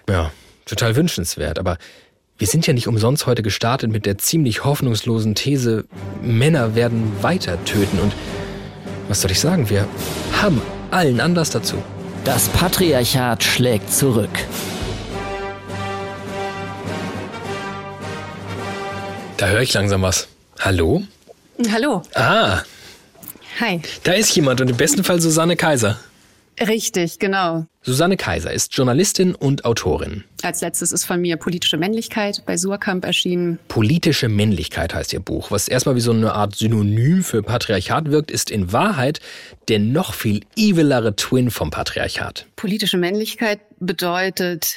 [0.09, 0.33] Ja,
[0.65, 1.59] total wünschenswert.
[1.59, 1.79] Aber
[2.41, 5.85] wir sind ja nicht umsonst heute gestartet mit der ziemlich hoffnungslosen These,
[6.23, 7.99] Männer werden weiter töten.
[8.01, 8.15] Und
[9.09, 9.87] was soll ich sagen, wir
[10.41, 11.77] haben allen Anlass dazu.
[12.25, 14.31] Das Patriarchat schlägt zurück.
[19.37, 20.27] Da höre ich langsam was.
[20.61, 21.03] Hallo?
[21.71, 22.01] Hallo.
[22.15, 22.63] Ah.
[23.61, 23.83] Hi.
[24.03, 25.99] Da ist jemand und im besten Fall Susanne Kaiser.
[26.59, 27.67] Richtig, genau.
[27.83, 30.25] Susanne Kaiser ist Journalistin und Autorin.
[30.43, 33.59] Als letztes ist von mir Politische Männlichkeit bei Surkamp erschienen.
[33.69, 35.51] Politische Männlichkeit heißt ihr Buch.
[35.51, 39.21] Was erstmal wie so eine Art Synonym für Patriarchat wirkt, ist in Wahrheit
[39.69, 42.47] der noch viel evilere Twin vom Patriarchat.
[42.55, 44.77] Politische Männlichkeit bedeutet,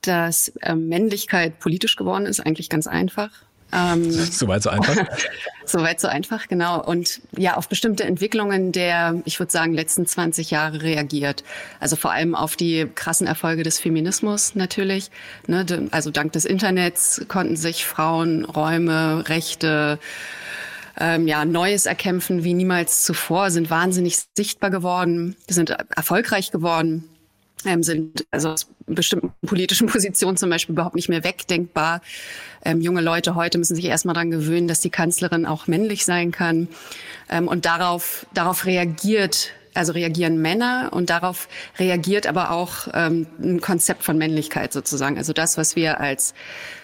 [0.00, 3.30] dass äh, Männlichkeit politisch geworden ist, eigentlich ganz einfach.
[3.72, 4.96] Ähm, Soweit so einfach.
[5.64, 6.82] Soweit so einfach, genau.
[6.82, 11.44] Und ja, auf bestimmte Entwicklungen der, ich würde sagen, letzten 20 Jahre reagiert.
[11.80, 15.10] Also vor allem auf die krassen Erfolge des Feminismus natürlich.
[15.46, 19.98] Ne, also dank des Internets konnten sich Frauen Räume, Rechte,
[20.98, 27.08] ähm, ja, Neues erkämpfen wie niemals zuvor, sind wahnsinnig sichtbar geworden, sind erfolgreich geworden
[27.64, 32.00] ähm, sind also aus bestimmten politischen Positionen zum Beispiel überhaupt nicht mehr wegdenkbar.
[32.64, 36.30] Ähm, junge Leute heute müssen sich erstmal daran gewöhnen, dass die Kanzlerin auch männlich sein
[36.30, 36.68] kann.
[37.28, 41.48] Ähm, und darauf, darauf reagiert also reagieren Männer und darauf
[41.78, 45.16] reagiert aber auch ähm, ein Konzept von Männlichkeit sozusagen.
[45.16, 46.34] Also das, was wir als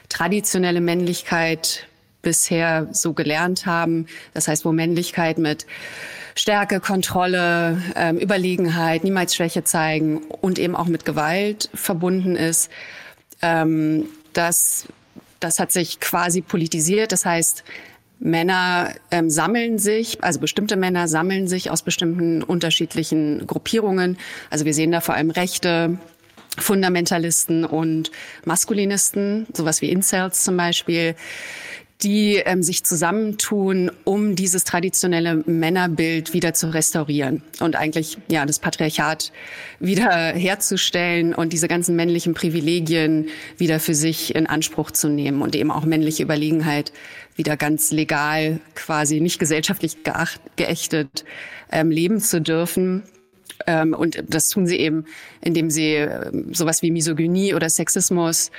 [0.08, 1.87] traditionelle Männlichkeit
[2.22, 4.06] bisher so gelernt haben.
[4.34, 5.66] Das heißt, wo Männlichkeit mit
[6.34, 12.70] Stärke, Kontrolle, ähm, Überlegenheit, niemals Schwäche zeigen und eben auch mit Gewalt verbunden ist.
[13.42, 14.86] Ähm, das,
[15.40, 17.12] das hat sich quasi politisiert.
[17.12, 17.64] Das heißt,
[18.20, 24.18] Männer ähm, sammeln sich, also bestimmte Männer sammeln sich aus bestimmten unterschiedlichen Gruppierungen.
[24.50, 25.98] Also wir sehen da vor allem Rechte,
[26.56, 28.10] Fundamentalisten und
[28.44, 31.14] Maskulinisten, sowas wie Incels zum Beispiel,
[32.02, 38.60] die ähm, sich zusammentun, um dieses traditionelle Männerbild wieder zu restaurieren und eigentlich ja das
[38.60, 39.32] Patriarchat
[39.80, 45.56] wieder herzustellen und diese ganzen männlichen Privilegien wieder für sich in Anspruch zu nehmen und
[45.56, 46.92] eben auch männliche Überlegenheit
[47.34, 51.24] wieder ganz legal, quasi nicht gesellschaftlich geacht, geächtet
[51.72, 53.02] ähm, leben zu dürfen
[53.66, 55.04] ähm, und das tun sie eben,
[55.40, 58.50] indem sie äh, sowas wie Misogynie oder Sexismus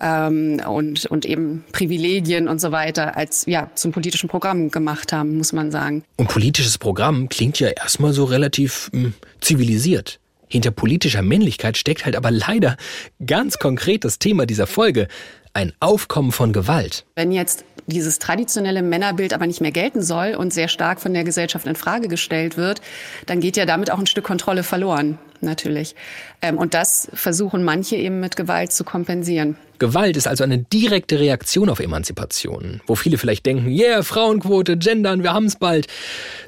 [0.00, 5.36] ähm, und, und eben Privilegien und so weiter als ja zum politischen Programm gemacht haben,
[5.36, 6.04] muss man sagen.
[6.16, 10.18] Und politisches Programm klingt ja erstmal so relativ mh, hm, zivilisiert.
[10.48, 12.76] Hinter politischer Männlichkeit steckt halt aber leider
[13.24, 15.08] ganz konkret das Thema dieser Folge,
[15.54, 17.04] ein Aufkommen von Gewalt.
[17.14, 21.24] Wenn jetzt dieses traditionelle Männerbild aber nicht mehr gelten soll und sehr stark von der
[21.24, 22.80] Gesellschaft in Frage gestellt wird,
[23.26, 25.94] dann geht ja damit auch ein Stück Kontrolle verloren, natürlich.
[26.40, 29.56] Ähm, und das versuchen manche eben mit Gewalt zu kompensieren.
[29.78, 35.22] Gewalt ist also eine direkte Reaktion auf Emanzipation, wo viele vielleicht denken, yeah, Frauenquote, Gendern,
[35.22, 35.88] wir haben's bald.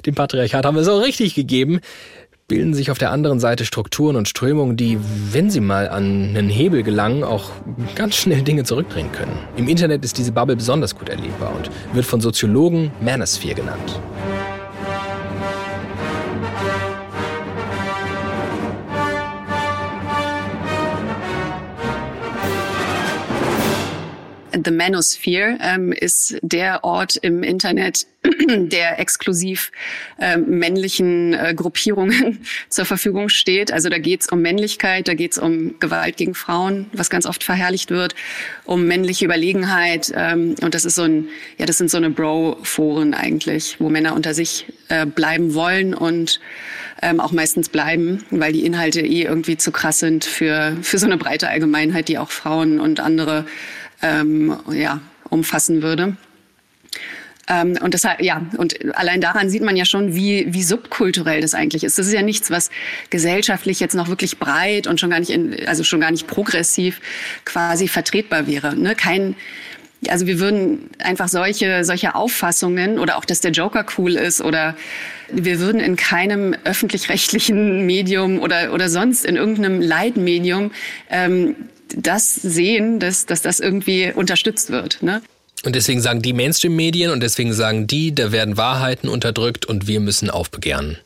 [0.05, 1.81] Dem Patriarchat haben wir es auch richtig gegeben
[2.47, 4.99] bilden sich auf der anderen Seite Strukturen und Strömungen, die,
[5.31, 7.49] wenn sie mal an einen Hebel gelangen, auch
[7.95, 9.37] ganz schnell Dinge zurückdrehen können.
[9.57, 13.99] Im Internet ist diese Bubble besonders gut erlebbar und wird von Soziologen Manosphere genannt.
[24.63, 28.07] The Manosphere ähm, ist der Ort im Internet,
[28.47, 29.71] der exklusiv
[30.19, 33.71] ähm, männlichen äh, Gruppierungen zur Verfügung steht.
[33.71, 37.25] Also da geht es um Männlichkeit, da geht es um Gewalt gegen Frauen, was ganz
[37.25, 38.15] oft verherrlicht wird,
[38.65, 40.11] um männliche Überlegenheit.
[40.15, 44.15] Ähm, und das ist so ein, ja, das sind so eine Bro-Foren eigentlich, wo Männer
[44.15, 46.39] unter sich äh, bleiben wollen und
[47.01, 51.05] ähm, auch meistens bleiben, weil die Inhalte eh irgendwie zu krass sind für, für so
[51.05, 53.45] eine breite Allgemeinheit, die auch Frauen und andere
[54.05, 56.15] ähm, ja, umfassen würde.
[57.47, 61.53] Ähm, und deshalb, ja, und allein daran sieht man ja schon, wie, wie subkulturell das
[61.53, 61.99] eigentlich ist.
[61.99, 62.71] Das ist ja nichts, was
[63.09, 67.01] gesellschaftlich jetzt noch wirklich breit und schon gar nicht, in, also schon gar nicht progressiv
[67.45, 68.75] quasi vertretbar wäre.
[68.75, 68.95] Ne?
[68.95, 69.35] Kein,
[70.07, 74.75] also wir würden einfach solche, solche Auffassungen oder auch, dass der Joker cool ist oder
[75.31, 80.71] wir würden in keinem öffentlich-rechtlichen Medium oder, oder sonst in irgendeinem Leitmedium
[81.11, 81.55] ähm,
[81.95, 85.01] das sehen, dass, dass das irgendwie unterstützt wird.
[85.01, 85.21] Ne?
[85.63, 89.99] Und deswegen sagen die Mainstream-Medien und deswegen sagen die, da werden Wahrheiten unterdrückt und wir
[89.99, 90.97] müssen aufbegehren.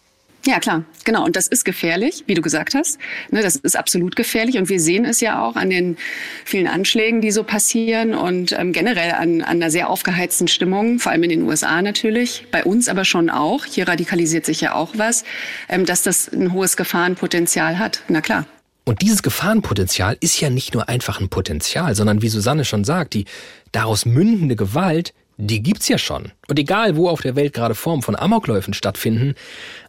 [0.46, 1.26] Ja, klar, genau.
[1.26, 2.98] Und das ist gefährlich, wie du gesagt hast.
[3.30, 4.58] Ne, das ist absolut gefährlich.
[4.58, 5.98] Und wir sehen es ja auch an den
[6.46, 11.12] vielen Anschlägen, die so passieren und ähm, generell an, an einer sehr aufgeheizten Stimmung, vor
[11.12, 13.66] allem in den USA natürlich, bei uns aber schon auch.
[13.66, 15.26] Hier radikalisiert sich ja auch was,
[15.68, 18.02] ähm, dass das ein hohes Gefahrenpotenzial hat.
[18.08, 18.46] Na klar.
[18.90, 23.14] Und dieses Gefahrenpotenzial ist ja nicht nur einfach ein Potenzial, sondern wie Susanne schon sagt,
[23.14, 23.26] die
[23.72, 26.32] daraus mündende Gewalt, die gibt's ja schon.
[26.48, 29.36] Und egal, wo auf der Welt gerade Formen von Amokläufen stattfinden,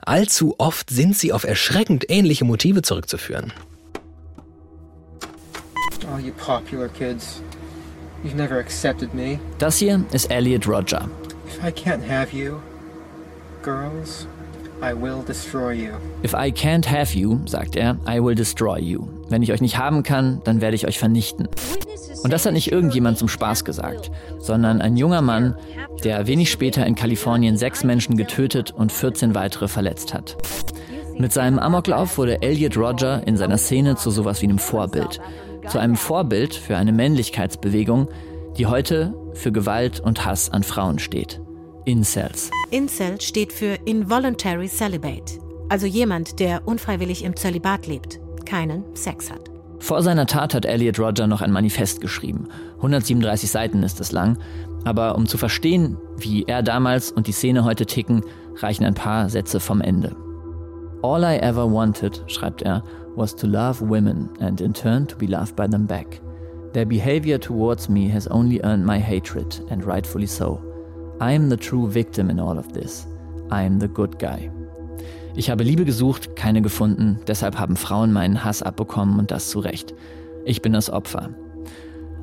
[0.02, 3.54] allzu oft sind sie auf erschreckend ähnliche Motive zurückzuführen.
[6.04, 7.40] Oh, you popular kids.
[8.22, 9.40] You've never accepted me.
[9.56, 11.08] Das hier ist Elliot Roger.
[11.46, 12.60] If I can't have you,
[13.62, 14.26] girls,
[14.83, 15.93] I will destroy you.
[16.25, 19.09] If I can't have you, sagt er, I will destroy you.
[19.29, 21.49] Wenn ich euch nicht haben kann, dann werde ich euch vernichten.
[22.23, 25.55] Und das hat nicht irgendjemand zum Spaß gesagt, sondern ein junger Mann,
[26.03, 30.37] der wenig später in Kalifornien sechs Menschen getötet und 14 weitere verletzt hat.
[31.19, 35.21] Mit seinem Amoklauf wurde Elliot Roger in seiner Szene zu sowas wie einem Vorbild.
[35.69, 38.09] Zu einem Vorbild für eine Männlichkeitsbewegung,
[38.57, 41.40] die heute für Gewalt und Hass an Frauen steht.
[41.85, 42.51] Incels.
[42.71, 49.51] Incel steht für Involuntary Celibate, also jemand, der unfreiwillig im Zölibat lebt, keinen Sex hat.
[49.79, 52.49] Vor seiner Tat hat Elliot Roger noch ein Manifest geschrieben.
[52.77, 54.38] 137 Seiten ist es lang,
[54.85, 58.23] aber um zu verstehen, wie er damals und die Szene heute ticken,
[58.57, 60.14] reichen ein paar Sätze vom Ende.
[61.03, 62.85] All I ever wanted, schreibt er,
[63.16, 66.21] was to love women and in turn to be loved by them back.
[66.75, 70.61] Their behavior towards me has only earned my hatred, and rightfully so.
[71.20, 73.06] I am the true victim in all of this.
[73.52, 74.50] I am the good guy.
[75.37, 79.61] Ich habe Liebe gesucht, keine gefunden, deshalb haben Frauen meinen Hass abbekommen und das zu
[79.61, 79.94] Recht.
[80.46, 81.28] Ich bin das Opfer.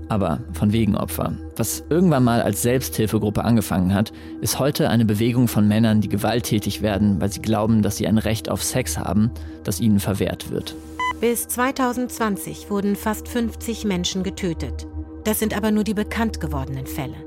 [0.10, 1.34] Aber von wegen Opfer.
[1.58, 6.82] Was irgendwann mal als Selbsthilfegruppe angefangen hat, ist heute eine Bewegung von Männern, die gewalttätig
[6.82, 9.30] werden, weil sie glauben, dass sie ein Recht auf Sex haben,
[9.64, 10.76] das ihnen verwehrt wird.
[11.22, 14.88] Bis 2020 wurden fast 50 Menschen getötet.
[15.24, 17.27] Das sind aber nur die bekannt gewordenen Fälle.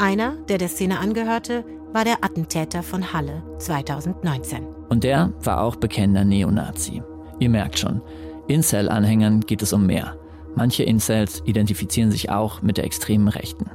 [0.00, 4.64] Einer, der der Szene angehörte, war der Attentäter von Halle 2019.
[4.88, 7.02] Und der war auch bekennender Neonazi.
[7.38, 8.00] Ihr merkt schon,
[8.48, 10.16] Incel-Anhängern geht es um mehr.
[10.56, 13.68] Manche Incels identifizieren sich auch mit der extremen Rechten.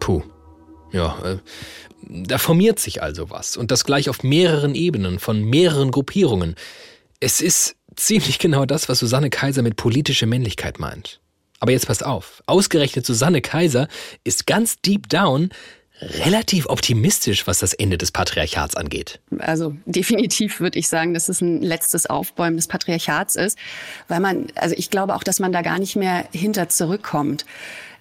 [0.00, 0.20] Puh.
[0.92, 1.38] Ja, äh,
[2.02, 3.56] da formiert sich also was.
[3.56, 6.56] Und das gleich auf mehreren Ebenen, von mehreren Gruppierungen.
[7.20, 11.22] Es ist ziemlich genau das, was Susanne Kaiser mit politischer Männlichkeit meint.
[11.60, 12.42] Aber jetzt passt auf.
[12.46, 13.88] Ausgerechnet Susanne Kaiser
[14.24, 15.50] ist ganz deep down
[16.00, 19.20] relativ optimistisch, was das Ende des Patriarchats angeht.
[19.38, 23.58] Also definitiv würde ich sagen, dass es ein letztes Aufbäumen des Patriarchats ist,
[24.06, 27.44] weil man, also ich glaube auch, dass man da gar nicht mehr hinter zurückkommt.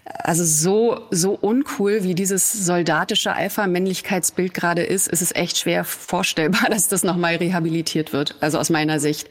[0.06, 6.70] Also so, so uncool, wie dieses soldatische Alpha-Männlichkeitsbild gerade ist, ist es echt schwer vorstellbar,
[6.70, 8.36] dass das nochmal rehabilitiert wird.
[8.40, 9.28] Also aus meiner Sicht.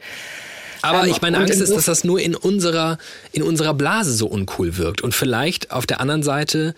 [0.81, 2.97] Aber ähm, ich meine Angst ist, dass das nur in unserer,
[3.31, 6.75] in unserer Blase so uncool wirkt und vielleicht auf der anderen Seite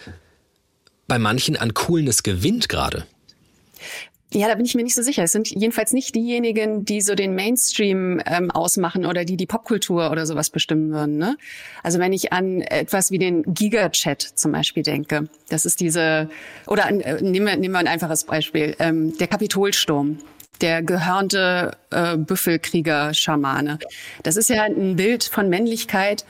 [1.08, 3.06] bei manchen an Coolness gewinnt gerade.
[4.32, 5.24] Ja, da bin ich mir nicht so sicher.
[5.24, 10.12] Es sind jedenfalls nicht diejenigen, die so den Mainstream ähm, ausmachen oder die die Popkultur
[10.12, 11.18] oder sowas bestimmen würden.
[11.18, 11.36] Ne?
[11.82, 16.30] Also wenn ich an etwas wie den Giga-Chat zum Beispiel denke, das ist diese,
[16.68, 20.20] oder an, äh, nehmen, wir, nehmen wir ein einfaches Beispiel, ähm, der Kapitolsturm
[20.62, 23.80] der gehörnte äh, Büffelkrieger-Schamane.
[24.24, 26.26] Das ist ja ein Bild von Männlichkeit,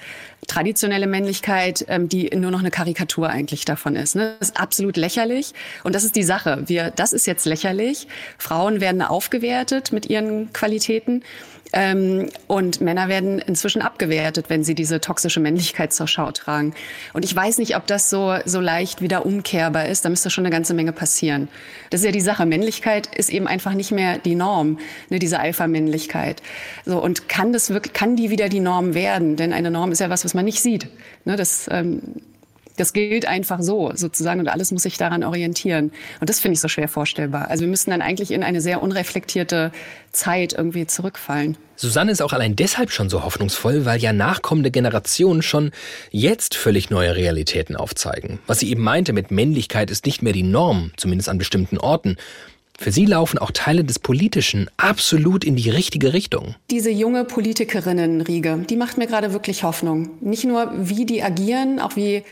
[0.48, 4.16] traditionelle Männlichkeit, ähm, die nur noch eine Karikatur eigentlich davon ist.
[4.16, 4.36] Ne?
[4.40, 5.54] Das ist absolut lächerlich.
[5.84, 6.64] Und das ist die Sache.
[6.66, 8.08] Wir, das ist jetzt lächerlich.
[8.38, 11.24] Frauen werden aufgewertet mit ihren Qualitäten.
[11.72, 16.74] Ähm, und Männer werden inzwischen abgewertet, wenn sie diese toxische Männlichkeit zur Schau tragen.
[17.14, 20.04] Und ich weiß nicht, ob das so, so leicht wieder umkehrbar ist.
[20.04, 21.48] Da müsste schon eine ganze Menge passieren.
[21.90, 22.46] Das ist ja die Sache.
[22.46, 24.80] Männlichkeit ist eben einfach nicht mehr die Norm,
[25.10, 26.42] ne, diese Alpha-Männlichkeit.
[26.86, 29.36] So, und kann das wirklich, kann die wieder die Norm werden?
[29.36, 30.88] Denn eine Norm ist ja was, was man nicht sieht.
[31.26, 32.02] Ne, das, ähm,
[32.80, 35.92] das gilt einfach so sozusagen und alles muss sich daran orientieren.
[36.20, 37.50] Und das finde ich so schwer vorstellbar.
[37.50, 39.72] Also wir müssen dann eigentlich in eine sehr unreflektierte
[40.12, 41.58] Zeit irgendwie zurückfallen.
[41.76, 45.72] Susanne ist auch allein deshalb schon so hoffnungsvoll, weil ja nachkommende Generationen schon
[46.12, 48.40] jetzt völlig neue Realitäten aufzeigen.
[48.48, 52.18] Was sie eben meinte mit Männlichkeit ist nicht mehr die Norm, zumindest an bestimmten Orten.
[52.78, 56.56] Für sie laufen auch Teile des Politischen absolut in die richtige Richtung.
[56.72, 60.12] Diese junge Politikerinnenriege, die macht mir gerade wirklich Hoffnung.
[60.22, 62.24] Nicht nur, wie die agieren, auch wie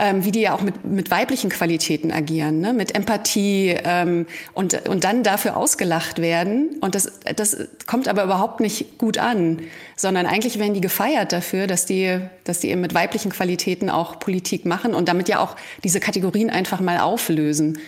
[0.00, 2.72] ähm, wie die ja auch mit, mit weiblichen Qualitäten agieren, ne?
[2.72, 6.78] mit Empathie ähm, und, und dann dafür ausgelacht werden.
[6.80, 9.60] Und das, das kommt aber überhaupt nicht gut an,
[9.96, 14.18] sondern eigentlich werden die gefeiert dafür, dass die, dass die eben mit weiblichen Qualitäten auch
[14.18, 17.78] Politik machen und damit ja auch diese Kategorien einfach mal auflösen.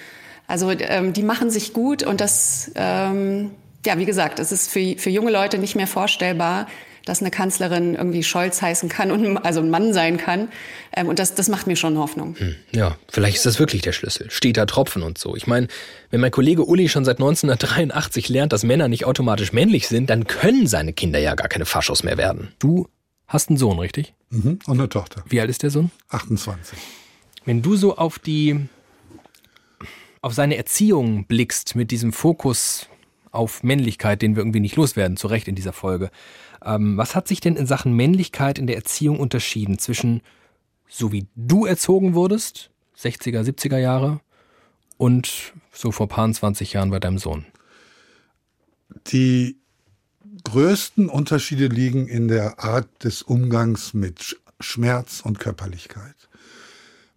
[0.47, 3.53] Also ähm, die machen sich gut und das, ähm,
[3.87, 6.67] ja, wie gesagt, es ist für, für junge Leute nicht mehr vorstellbar,
[7.05, 10.49] dass eine Kanzlerin irgendwie Scholz heißen kann und also ein Mann sein kann.
[10.95, 12.37] Ähm, und das, das macht mir schon Hoffnung.
[12.39, 14.31] Hm, ja, vielleicht ist das wirklich der Schlüssel.
[14.31, 15.37] Steter Tropfen und so.
[15.37, 15.69] Ich meine,
[16.11, 20.27] wenn mein Kollege Uli schon seit 1983 lernt, dass Männer nicht automatisch männlich sind, dann
[20.27, 22.53] können seine Kinder ja gar keine Faschos mehr werden.
[22.59, 22.89] Du
[23.27, 24.15] hast einen Sohn, richtig?
[24.31, 25.25] Mhm, und eine Tochter.
[25.29, 25.91] Wie alt ist der Sohn?
[26.11, 26.79] 28.
[27.45, 28.69] Wenn du so auf die
[30.23, 32.87] auf seine Erziehung blickst mit diesem Fokus
[33.33, 36.11] auf Männlichkeit, den wir irgendwie nicht loswerden, zu Recht in dieser Folge.
[36.65, 40.23] Ähm, was hat sich denn in Sachen Männlichkeit in der Erziehung unterschieden zwischen
[40.89, 44.21] so wie du erzogen wurdest, 60er, 70er Jahre,
[44.99, 47.47] und so vor paar 20 Jahren bei deinem Sohn?
[49.09, 49.57] Die
[50.45, 56.15] größten Unterschiede liegen in der Art des Umgangs mit Schmerz und Körperlichkeit.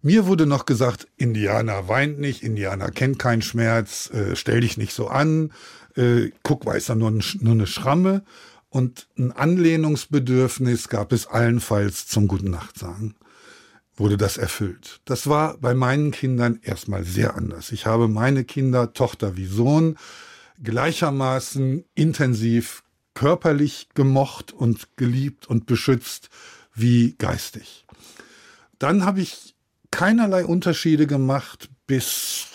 [0.02, 4.92] Mir wurde noch gesagt, Indianer weint nicht, Indianer kennt keinen Schmerz, äh, stell dich nicht
[4.92, 5.52] so an,
[5.96, 8.22] äh, guck, ist da nur, nur eine Schramme.
[8.68, 13.14] Und ein Anlehnungsbedürfnis gab es allenfalls zum Guten Nacht sagen.
[13.96, 15.00] Wurde das erfüllt.
[15.04, 17.72] Das war bei meinen Kindern erstmal sehr anders.
[17.72, 19.96] Ich habe meine Kinder, Tochter wie Sohn,
[20.62, 22.82] gleichermaßen intensiv
[23.14, 26.28] körperlich gemocht und geliebt und beschützt
[26.74, 27.86] wie geistig.
[28.78, 29.54] Dann habe ich
[29.90, 32.48] keinerlei Unterschiede gemacht bis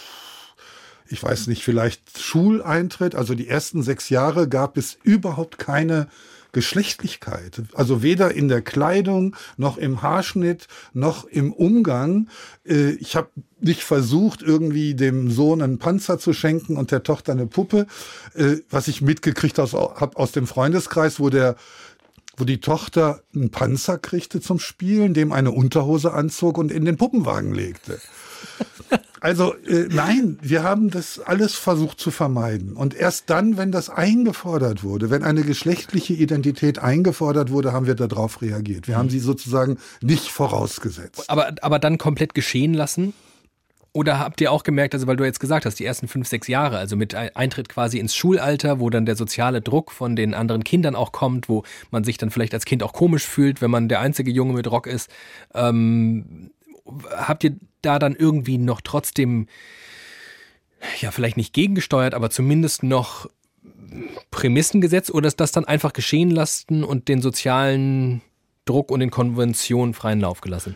[1.11, 6.07] ich weiß nicht, vielleicht Schuleintritt, also die ersten sechs Jahre gab es überhaupt keine
[6.53, 7.61] Geschlechtlichkeit.
[7.73, 12.27] Also weder in der Kleidung noch im Haarschnitt noch im Umgang.
[12.65, 13.29] Äh, ich habe
[13.61, 17.87] nicht versucht, irgendwie dem Sohn einen Panzer zu schenken und der Tochter eine Puppe.
[18.33, 21.55] Äh, was ich mitgekriegt habe aus dem Freundeskreis, wo der
[22.37, 26.97] wo die Tochter einen Panzer kriegte zum Spielen, dem eine Unterhose anzog und in den
[26.97, 27.99] Puppenwagen legte.
[29.21, 32.73] Also äh, nein, wir haben das alles versucht zu vermeiden.
[32.73, 37.93] Und erst dann, wenn das eingefordert wurde, wenn eine geschlechtliche Identität eingefordert wurde, haben wir
[37.93, 38.87] darauf reagiert.
[38.87, 41.29] Wir haben sie sozusagen nicht vorausgesetzt.
[41.29, 43.13] Aber, aber dann komplett geschehen lassen?
[43.93, 46.47] Oder habt ihr auch gemerkt, also weil du jetzt gesagt hast, die ersten fünf, sechs
[46.47, 50.63] Jahre, also mit Eintritt quasi ins Schulalter, wo dann der soziale Druck von den anderen
[50.63, 53.89] Kindern auch kommt, wo man sich dann vielleicht als Kind auch komisch fühlt, wenn man
[53.89, 55.09] der einzige Junge mit Rock ist.
[55.53, 56.51] Ähm,
[57.11, 59.47] habt ihr da dann irgendwie noch trotzdem,
[60.99, 63.29] ja, vielleicht nicht gegengesteuert, aber zumindest noch
[64.31, 68.21] Prämissen gesetzt oder ist das dann einfach geschehen lassen und den sozialen
[68.65, 70.75] Druck und den Konventionen freien Lauf gelassen?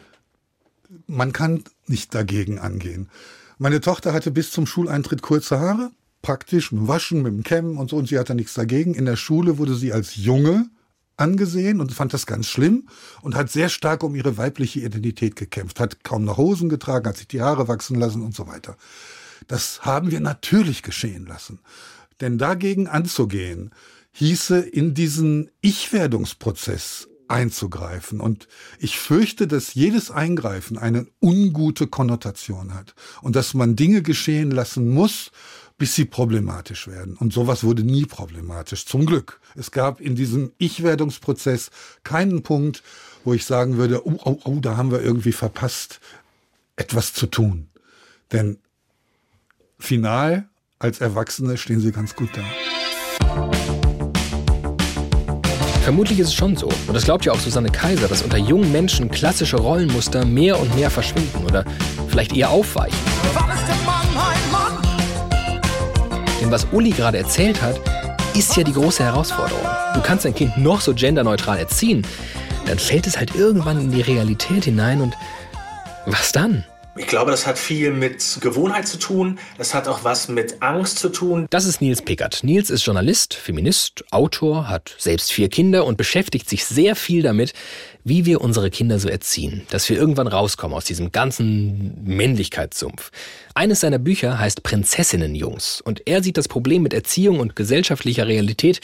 [1.07, 3.09] Man kann nicht dagegen angehen.
[3.57, 5.91] Meine Tochter hatte bis zum Schuleintritt kurze Haare,
[6.21, 8.93] praktisch mit dem Waschen, mit dem Kämmen und so, und sie hatte nichts dagegen.
[8.93, 10.69] In der Schule wurde sie als Junge
[11.17, 12.87] angesehen und fand das ganz schlimm
[13.21, 17.17] und hat sehr stark um ihre weibliche Identität gekämpft, hat kaum noch Hosen getragen, hat
[17.17, 18.77] sich die Haare wachsen lassen und so weiter.
[19.47, 21.59] Das haben wir natürlich geschehen lassen.
[22.21, 23.71] Denn dagegen anzugehen,
[24.11, 28.19] hieße in diesen Ich-Werdungsprozess einzugreifen.
[28.19, 28.47] Und
[28.79, 34.89] ich fürchte, dass jedes Eingreifen eine ungute Konnotation hat und dass man Dinge geschehen lassen
[34.89, 35.31] muss,
[35.77, 37.17] bis sie problematisch werden.
[37.17, 39.41] Und sowas wurde nie problematisch, zum Glück.
[39.55, 41.69] Es gab in diesem Ich-Werdungsprozess
[42.03, 42.81] keinen Punkt,
[43.23, 45.99] wo ich sagen würde, oh, oh, oh, da haben wir irgendwie verpasst,
[46.77, 47.67] etwas zu tun.
[48.31, 48.57] Denn
[49.79, 50.47] final,
[50.79, 52.43] als Erwachsene, stehen sie ganz gut da.
[55.83, 58.71] Vermutlich ist es schon so, und das glaubt ja auch Susanne Kaiser, dass unter jungen
[58.71, 61.63] Menschen klassische Rollenmuster mehr und mehr verschwinden oder
[62.09, 62.97] vielleicht eher aufweichen.
[66.41, 67.79] Denn was Uli gerade erzählt hat,
[68.35, 69.65] ist ja die große Herausforderung.
[69.93, 72.05] Du kannst dein Kind noch so genderneutral erziehen,
[72.65, 75.15] dann fällt es halt irgendwann in die Realität hinein und
[76.05, 76.65] was dann?
[76.97, 79.37] Ich glaube, das hat viel mit Gewohnheit zu tun.
[79.57, 81.45] Das hat auch was mit Angst zu tun.
[81.49, 82.41] Das ist Nils Pickert.
[82.41, 87.51] Nils ist Journalist, Feminist, Autor, hat selbst vier Kinder und beschäftigt sich sehr viel damit,
[88.05, 93.11] wie wir unsere Kinder so erziehen, dass wir irgendwann rauskommen aus diesem ganzen Männlichkeitssumpf.
[93.55, 98.79] Eines seiner Bücher heißt Prinzessinnenjungs und er sieht das Problem mit Erziehung und gesellschaftlicher Realität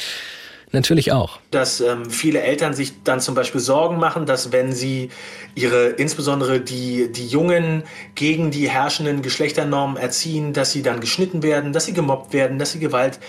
[0.73, 1.39] Natürlich auch.
[1.51, 5.09] Dass ähm, viele Eltern sich dann zum Beispiel Sorgen machen, dass wenn sie
[5.53, 7.83] ihre, insbesondere die, die Jungen
[8.15, 12.71] gegen die herrschenden Geschlechternormen erziehen, dass sie dann geschnitten werden, dass sie gemobbt werden, dass
[12.71, 13.19] sie Gewalt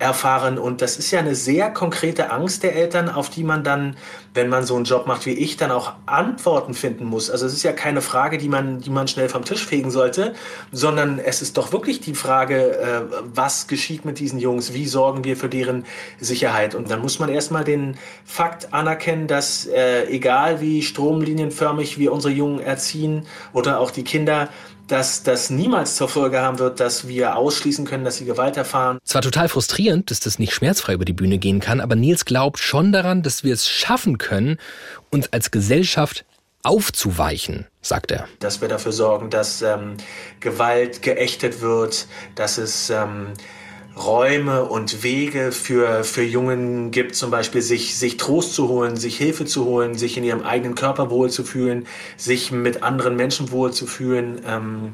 [0.00, 0.58] erfahren.
[0.58, 3.96] Und das ist ja eine sehr konkrete Angst der Eltern, auf die man dann,
[4.32, 7.30] wenn man so einen Job macht wie ich, dann auch Antworten finden muss.
[7.30, 10.34] Also es ist ja keine Frage, die man, die man schnell vom Tisch fegen sollte,
[10.72, 13.00] sondern es ist doch wirklich die Frage, äh,
[13.34, 14.72] was geschieht mit diesen Jungs?
[14.72, 15.84] Wie sorgen wir für deren
[16.18, 16.74] Sicherheit?
[16.74, 22.32] Und dann muss man erstmal den Fakt anerkennen, dass äh, egal wie stromlinienförmig wir unsere
[22.32, 24.48] Jungen erziehen oder auch die Kinder,
[24.90, 28.98] dass das niemals zur Folge haben wird, dass wir ausschließen können, dass sie Gewalt erfahren.
[29.04, 32.58] Zwar total frustrierend, dass das nicht schmerzfrei über die Bühne gehen kann, aber Nils glaubt
[32.58, 34.58] schon daran, dass wir es schaffen können,
[35.10, 36.24] uns als Gesellschaft
[36.62, 38.28] aufzuweichen, sagt er.
[38.40, 39.96] Dass wir dafür sorgen, dass ähm,
[40.40, 43.28] Gewalt geächtet wird, dass es ähm,
[44.04, 49.16] Räume und Wege für, für Jungen gibt, zum Beispiel sich, sich Trost zu holen, sich
[49.16, 51.86] Hilfe zu holen, sich in ihrem eigenen Körper wohlzufühlen,
[52.16, 54.92] sich mit anderen Menschen wohlzufühlen, ähm,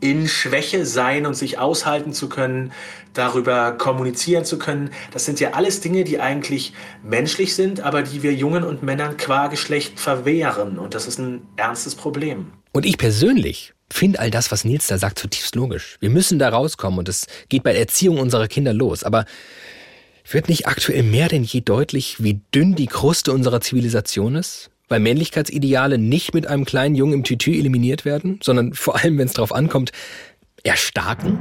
[0.00, 2.72] in Schwäche sein und sich aushalten zu können,
[3.14, 4.90] darüber kommunizieren zu können.
[5.12, 9.16] Das sind ja alles Dinge, die eigentlich menschlich sind, aber die wir Jungen und Männern
[9.16, 10.78] qua Geschlecht verwehren.
[10.78, 12.52] Und das ist ein ernstes Problem.
[12.72, 15.96] Und ich persönlich finde all das, was Nils da sagt, zutiefst logisch.
[16.00, 19.04] Wir müssen da rauskommen und es geht bei der Erziehung unserer Kinder los.
[19.04, 19.24] Aber
[20.30, 24.70] wird nicht aktuell mehr denn je deutlich, wie dünn die Kruste unserer Zivilisation ist?
[24.88, 29.26] Weil Männlichkeitsideale nicht mit einem kleinen Jungen im Tütü eliminiert werden, sondern vor allem, wenn
[29.26, 29.92] es darauf ankommt,
[30.62, 31.38] erstarken?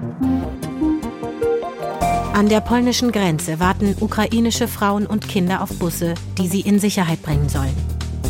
[2.34, 7.22] An der polnischen Grenze warten ukrainische Frauen und Kinder auf Busse, die sie in Sicherheit
[7.24, 7.76] bringen sollen.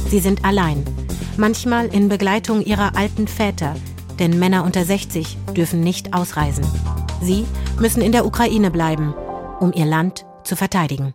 [0.09, 0.85] Sie sind allein,
[1.35, 3.75] manchmal in Begleitung ihrer alten Väter,
[4.19, 6.65] denn Männer unter 60 dürfen nicht ausreisen.
[7.21, 7.45] Sie
[7.79, 9.13] müssen in der Ukraine bleiben,
[9.59, 11.13] um ihr Land zu verteidigen.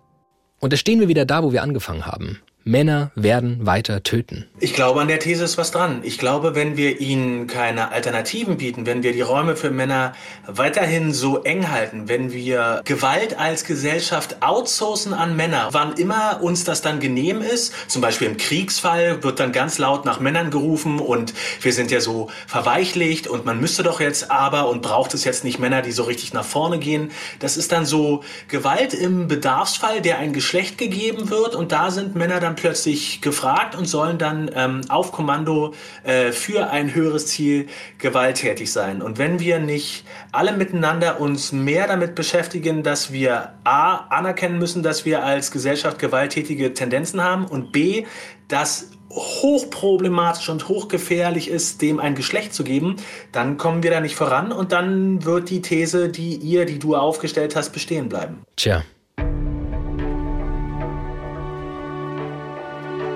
[0.61, 2.41] Und da stehen wir wieder da, wo wir angefangen haben.
[2.65, 4.47] Männer werden weiter töten.
[4.61, 6.01] Ich glaube, an der These ist was dran.
[6.05, 10.15] Ich glaube, wenn wir ihnen keine Alternativen bieten, wenn wir die Räume für Männer
[10.47, 16.65] weiterhin so eng halten, wenn wir Gewalt als Gesellschaft outsourcen an Männer, wann immer uns
[16.65, 21.01] das dann genehm ist, zum Beispiel im Kriegsfall wird dann ganz laut nach Männern gerufen
[21.01, 25.25] und wir sind ja so verweichlicht und man müsste doch jetzt aber und braucht es
[25.25, 27.11] jetzt nicht Männer, die so richtig nach vorne gehen.
[27.41, 32.15] Das ist dann so Gewalt im Bedarfsfall, der ein Geschlecht gegeben wird und da sind
[32.15, 35.75] Männer dann dann plötzlich gefragt und sollen dann ähm, auf Kommando
[36.05, 37.67] äh, für ein höheres Ziel
[37.99, 39.03] gewalttätig sein.
[39.03, 44.83] Und wenn wir nicht alle miteinander uns mehr damit beschäftigen, dass wir A anerkennen müssen,
[44.83, 48.05] dass wir als Gesellschaft gewalttätige Tendenzen haben und B,
[48.49, 52.97] dass hochproblematisch und hochgefährlich ist, dem ein Geschlecht zu geben,
[53.31, 56.97] dann kommen wir da nicht voran und dann wird die These, die ihr, die du
[56.97, 58.43] aufgestellt hast, bestehen bleiben.
[58.57, 58.83] Tja,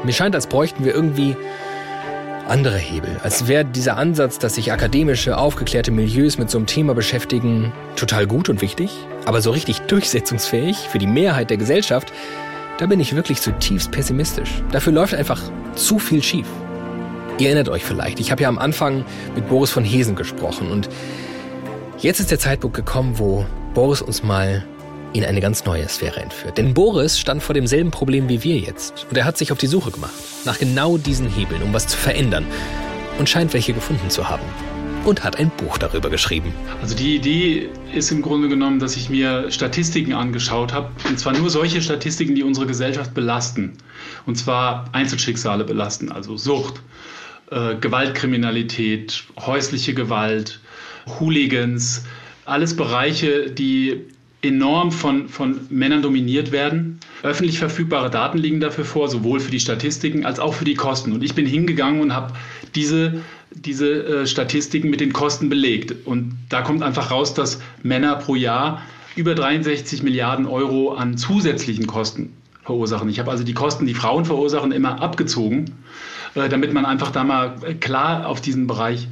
[0.06, 1.36] Mir scheint, als bräuchten wir irgendwie
[2.46, 3.18] andere Hebel.
[3.24, 8.28] Als wäre dieser Ansatz, dass sich akademische, aufgeklärte Milieus mit so einem Thema beschäftigen, total
[8.28, 8.92] gut und wichtig,
[9.24, 12.12] aber so richtig durchsetzungsfähig für die Mehrheit der Gesellschaft,
[12.78, 14.62] da bin ich wirklich zutiefst pessimistisch.
[14.70, 15.42] Dafür läuft einfach
[15.74, 16.46] zu viel schief.
[17.38, 19.04] Ihr erinnert euch vielleicht, ich habe ja am Anfang
[19.34, 20.88] mit Boris von Hesen gesprochen und
[21.98, 23.44] jetzt ist der Zeitpunkt gekommen, wo
[23.74, 24.64] Boris uns mal
[25.12, 26.58] in eine ganz neue Sphäre entführt.
[26.58, 29.06] Denn Boris stand vor demselben Problem wie wir jetzt.
[29.08, 30.12] Und er hat sich auf die Suche gemacht
[30.44, 32.46] nach genau diesen Hebeln, um was zu verändern.
[33.18, 34.42] Und scheint welche gefunden zu haben.
[35.04, 36.52] Und hat ein Buch darüber geschrieben.
[36.82, 40.90] Also die Idee ist im Grunde genommen, dass ich mir Statistiken angeschaut habe.
[41.08, 43.78] Und zwar nur solche Statistiken, die unsere Gesellschaft belasten.
[44.26, 46.82] Und zwar Einzelschicksale belasten, also Sucht,
[47.50, 50.60] äh, Gewaltkriminalität, häusliche Gewalt,
[51.20, 52.04] Hooligans,
[52.44, 54.04] alles Bereiche, die
[54.46, 56.98] enorm von, von Männern dominiert werden.
[57.22, 61.12] Öffentlich verfügbare Daten liegen dafür vor, sowohl für die Statistiken als auch für die Kosten.
[61.12, 62.34] Und ich bin hingegangen und habe
[62.74, 66.06] diese, diese äh, Statistiken mit den Kosten belegt.
[66.06, 68.82] Und da kommt einfach raus, dass Männer pro Jahr
[69.16, 72.32] über 63 Milliarden Euro an zusätzlichen Kosten
[72.62, 73.08] verursachen.
[73.08, 75.72] Ich habe also die Kosten, die Frauen verursachen, immer abgezogen,
[76.34, 79.08] äh, damit man einfach da mal klar auf diesen Bereich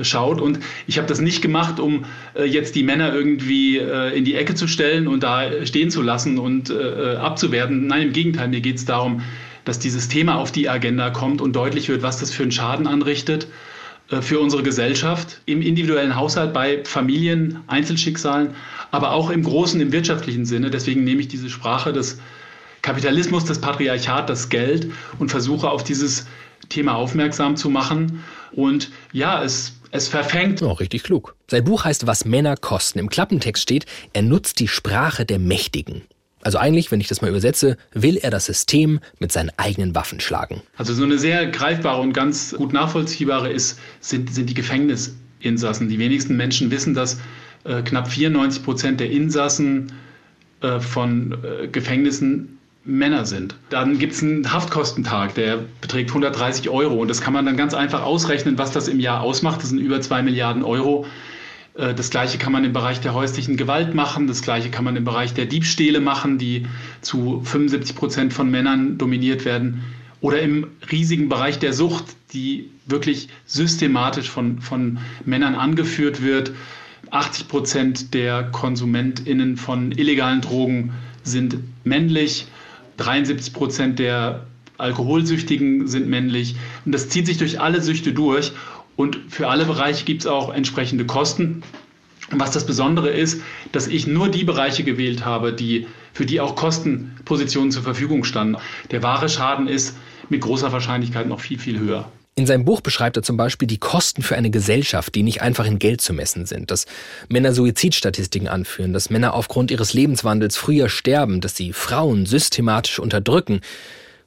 [0.00, 0.40] schaut.
[0.40, 4.34] Und ich habe das nicht gemacht, um äh, jetzt die Männer irgendwie äh, in die
[4.34, 7.86] Ecke zu stellen und da stehen zu lassen und äh, abzuwerten.
[7.86, 9.22] Nein, im Gegenteil, mir geht es darum,
[9.64, 12.86] dass dieses Thema auf die Agenda kommt und deutlich wird, was das für einen Schaden
[12.86, 13.46] anrichtet
[14.10, 18.54] äh, für unsere Gesellschaft, im individuellen Haushalt, bei Familien, Einzelschicksalen,
[18.90, 20.70] aber auch im großen, im wirtschaftlichen Sinne.
[20.70, 22.18] Deswegen nehme ich diese Sprache des
[22.82, 26.26] Kapitalismus, das Patriarchat, das Geld und versuche auf dieses
[26.68, 28.24] Thema aufmerksam zu machen.
[28.50, 30.62] Und ja, es, es verfängt.
[30.62, 31.36] Oh, richtig klug.
[31.48, 32.98] Sein Buch heißt Was Männer kosten.
[32.98, 36.02] Im Klappentext steht, er nutzt die Sprache der Mächtigen.
[36.42, 40.18] Also eigentlich, wenn ich das mal übersetze, will er das System mit seinen eigenen Waffen
[40.18, 40.62] schlagen.
[40.76, 45.88] Also so eine sehr greifbare und ganz gut nachvollziehbare ist, sind, sind die Gefängnisinsassen.
[45.88, 47.20] Die wenigsten Menschen wissen, dass
[47.64, 49.92] äh, knapp 94 Prozent der Insassen
[50.62, 53.54] äh, von äh, Gefängnissen Männer sind.
[53.70, 56.96] Dann gibt es einen Haftkostentag, der beträgt 130 Euro.
[56.96, 59.62] Und das kann man dann ganz einfach ausrechnen, was das im Jahr ausmacht.
[59.62, 61.06] Das sind über 2 Milliarden Euro.
[61.74, 64.26] Äh, das gleiche kann man im Bereich der häuslichen Gewalt machen.
[64.26, 66.66] Das gleiche kann man im Bereich der Diebstähle machen, die
[67.00, 69.84] zu 75 Prozent von Männern dominiert werden.
[70.20, 76.52] Oder im riesigen Bereich der Sucht, die wirklich systematisch von, von Männern angeführt wird.
[77.10, 80.92] 80 Prozent der KonsumentInnen von illegalen Drogen
[81.24, 82.46] sind männlich.
[82.96, 84.46] 73 Prozent der
[84.78, 86.56] Alkoholsüchtigen sind männlich.
[86.84, 88.52] Und das zieht sich durch alle Süchte durch.
[88.96, 91.62] Und für alle Bereiche gibt es auch entsprechende Kosten.
[92.30, 96.40] Und was das Besondere ist, dass ich nur die Bereiche gewählt habe, die, für die
[96.40, 98.56] auch Kostenpositionen zur Verfügung standen.
[98.90, 99.96] Der wahre Schaden ist
[100.28, 102.10] mit großer Wahrscheinlichkeit noch viel, viel höher.
[102.34, 105.66] In seinem Buch beschreibt er zum Beispiel die Kosten für eine Gesellschaft, die nicht einfach
[105.66, 106.86] in Geld zu messen sind, dass
[107.28, 113.60] Männer Suizidstatistiken anführen, dass Männer aufgrund ihres Lebenswandels früher sterben, dass sie Frauen systematisch unterdrücken.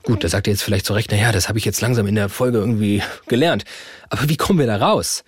[0.04, 2.14] Gut, da sagt er jetzt vielleicht zu Recht, naja, das habe ich jetzt langsam in
[2.14, 3.66] der Folge irgendwie gelernt.
[4.10, 5.24] Aber wie kommen wir da raus?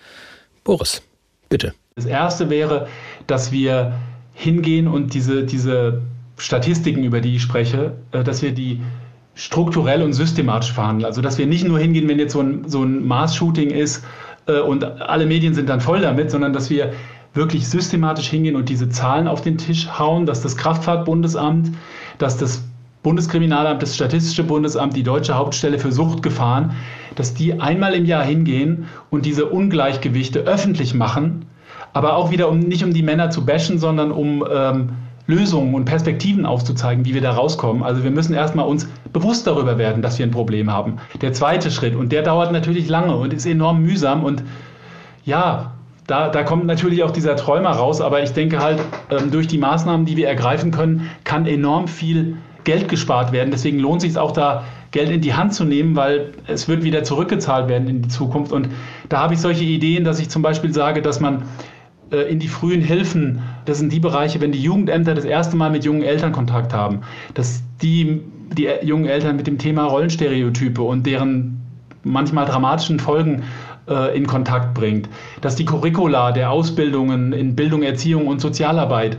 [0.63, 1.01] Boris,
[1.49, 1.73] bitte.
[1.95, 2.87] Das Erste wäre,
[3.25, 3.93] dass wir
[4.33, 6.03] hingehen und diese, diese
[6.37, 8.81] Statistiken, über die ich spreche, äh, dass wir die
[9.37, 11.05] strukturell und systematisch verhandeln.
[11.05, 14.03] Also dass wir nicht nur hingehen, wenn jetzt so ein, so ein Mars-Shooting ist
[14.47, 16.91] äh, und alle Medien sind dann voll damit, sondern dass wir
[17.33, 21.71] wirklich systematisch hingehen und diese Zahlen auf den Tisch hauen, dass das Kraftfahrtbundesamt,
[22.17, 22.63] dass das
[23.03, 26.71] Bundeskriminalamt, das Statistische Bundesamt, die Deutsche Hauptstelle für Suchtgefahren,
[27.13, 31.45] dass die einmal im Jahr hingehen und diese Ungleichgewichte öffentlich machen,
[31.93, 34.89] aber auch wieder um nicht um die Männer zu bashen, sondern um ähm,
[35.27, 37.83] Lösungen und Perspektiven aufzuzeigen, wie wir da rauskommen.
[37.83, 40.97] Also wir müssen erstmal uns bewusst darüber werden, dass wir ein Problem haben.
[41.21, 44.43] Der zweite Schritt, und der dauert natürlich lange und ist enorm mühsam und
[45.25, 45.73] ja,
[46.07, 48.79] da, da kommt natürlich auch dieser Träumer raus, aber ich denke halt,
[49.11, 53.51] ähm, durch die Maßnahmen, die wir ergreifen können, kann enorm viel Geld gespart werden.
[53.51, 56.83] Deswegen lohnt es sich auch da, Geld in die Hand zu nehmen, weil es wird
[56.83, 58.53] wieder zurückgezahlt werden in die Zukunft.
[58.53, 58.69] Und
[59.09, 61.43] da habe ich solche Ideen, dass ich zum Beispiel sage, dass man
[62.11, 65.83] in die frühen Hilfen, das sind die Bereiche, wenn die Jugendämter das erste Mal mit
[65.83, 67.01] jungen Eltern Kontakt haben,
[67.33, 68.21] dass die,
[68.57, 71.61] die jungen Eltern mit dem Thema Rollenstereotype und deren
[72.03, 73.43] manchmal dramatischen Folgen
[73.89, 75.09] äh, in Kontakt bringt,
[75.41, 79.17] dass die Curricula der Ausbildungen in Bildung, Erziehung und Sozialarbeit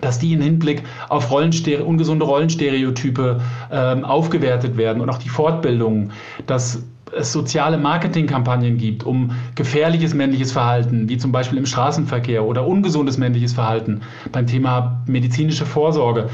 [0.00, 3.40] dass die im Hinblick auf Rollenstere ungesunde Rollenstereotype
[3.70, 6.12] ähm, aufgewertet werden und auch die Fortbildungen,
[6.46, 6.82] dass
[7.16, 13.18] es soziale Marketingkampagnen gibt, um gefährliches männliches Verhalten, wie zum Beispiel im Straßenverkehr oder ungesundes
[13.18, 14.02] männliches Verhalten
[14.32, 16.28] beim Thema medizinische Vorsorge,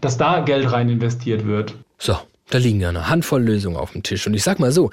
[0.00, 1.74] dass da Geld rein investiert wird.
[1.98, 2.16] So,
[2.50, 4.26] da liegen ja eine Handvoll Lösungen auf dem Tisch.
[4.26, 4.90] Und ich sag mal so,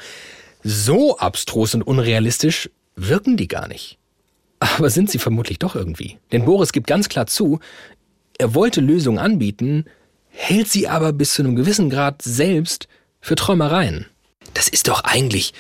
[0.64, 3.98] so abstrus und unrealistisch wirken die gar nicht.
[4.60, 6.18] Aber sind sie vermutlich doch irgendwie.
[6.32, 7.60] Denn Boris gibt ganz klar zu,
[8.38, 9.86] er wollte Lösungen anbieten,
[10.30, 12.88] hält sie aber bis zu einem gewissen Grad selbst
[13.20, 14.08] für Träumereien.
[14.54, 15.54] Das ist doch eigentlich.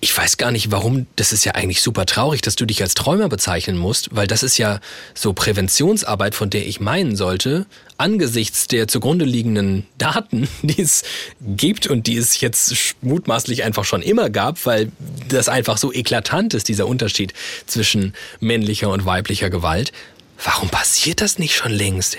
[0.00, 1.06] Ich weiß gar nicht, warum.
[1.16, 4.42] Das ist ja eigentlich super traurig, dass du dich als Träumer bezeichnen musst, weil das
[4.42, 4.80] ist ja
[5.14, 7.64] so Präventionsarbeit, von der ich meinen sollte,
[7.96, 11.04] angesichts der zugrunde liegenden Daten, die es
[11.40, 14.92] gibt und die es jetzt mutmaßlich einfach schon immer gab, weil
[15.28, 17.32] das einfach so eklatant ist, dieser Unterschied
[17.66, 19.92] zwischen männlicher und weiblicher Gewalt.
[20.42, 22.18] Warum passiert das nicht schon längst?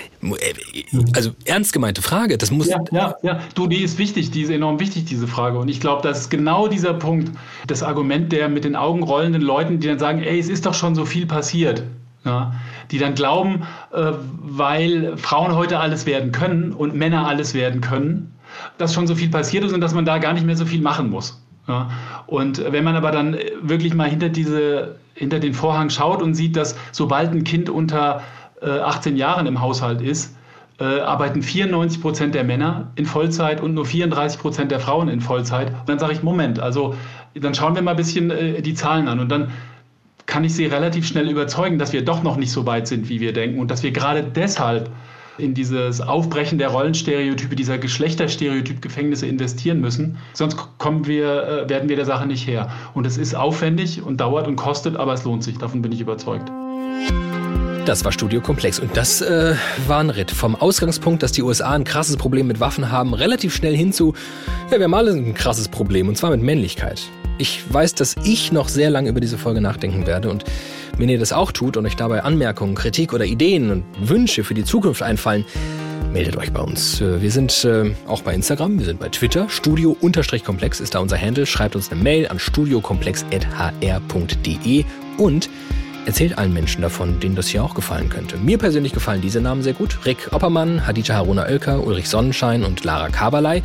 [1.14, 2.38] Also ernst gemeinte Frage.
[2.38, 2.68] Das muss.
[2.68, 3.40] Ja, ja, ja.
[3.54, 5.58] Du, die ist wichtig, die ist enorm wichtig, diese Frage.
[5.58, 7.30] Und ich glaube, das ist genau dieser Punkt,
[7.66, 10.74] das Argument der mit den Augen rollenden Leuten, die dann sagen, ey, es ist doch
[10.74, 11.82] schon so viel passiert.
[12.24, 12.54] Ja,
[12.90, 13.62] die dann glauben,
[13.92, 14.12] äh,
[14.42, 18.34] weil Frauen heute alles werden können und Männer alles werden können,
[18.78, 20.80] dass schon so viel passiert ist und dass man da gar nicht mehr so viel
[20.80, 21.40] machen muss.
[21.68, 21.90] Ja,
[22.26, 26.56] und wenn man aber dann wirklich mal hinter diese hinter den Vorhang schaut und sieht,
[26.56, 28.22] dass sobald ein Kind unter
[28.62, 30.36] äh, 18 Jahren im Haushalt ist,
[30.78, 35.20] äh, arbeiten 94 Prozent der Männer in Vollzeit und nur 34 Prozent der Frauen in
[35.20, 35.68] Vollzeit.
[35.68, 36.94] Und dann sage ich, Moment, also
[37.34, 39.50] dann schauen wir mal ein bisschen äh, die Zahlen an und dann
[40.26, 43.20] kann ich Sie relativ schnell überzeugen, dass wir doch noch nicht so weit sind, wie
[43.20, 44.90] wir denken und dass wir gerade deshalb
[45.38, 50.18] in dieses Aufbrechen der Rollenstereotype, dieser Geschlechterstereotyp-Gefängnisse investieren müssen.
[50.32, 52.70] Sonst kommen wir, äh, werden wir der Sache nicht her.
[52.94, 55.58] Und es ist aufwendig und dauert und kostet, aber es lohnt sich.
[55.58, 56.50] Davon bin ich überzeugt.
[57.86, 59.54] Das war Studio Komplex und das äh,
[59.86, 60.32] war ein Ritt.
[60.32, 64.12] Vom Ausgangspunkt, dass die USA ein krasses Problem mit Waffen haben, relativ schnell hin zu,
[64.72, 67.00] ja, wir haben alle ein krasses Problem und zwar mit Männlichkeit.
[67.38, 70.44] Ich weiß, dass ich noch sehr lange über diese Folge nachdenken werde und
[70.96, 74.54] wenn ihr das auch tut und euch dabei Anmerkungen, Kritik oder Ideen und Wünsche für
[74.54, 75.44] die Zukunft einfallen,
[76.12, 77.00] meldet euch bei uns.
[77.00, 79.48] Äh, wir sind äh, auch bei Instagram, wir sind bei Twitter.
[79.48, 81.46] Studio-Komplex ist da unser Handle.
[81.46, 84.84] Schreibt uns eine Mail an studiokomplex.hr.de
[85.18, 85.50] und
[86.06, 88.36] Erzählt allen Menschen davon, denen das hier auch gefallen könnte.
[88.36, 89.98] Mir persönlich gefallen diese Namen sehr gut.
[90.06, 93.62] Rick Oppermann, Hadija Haruna Oelker, Ulrich Sonnenschein und Lara Kaberlei.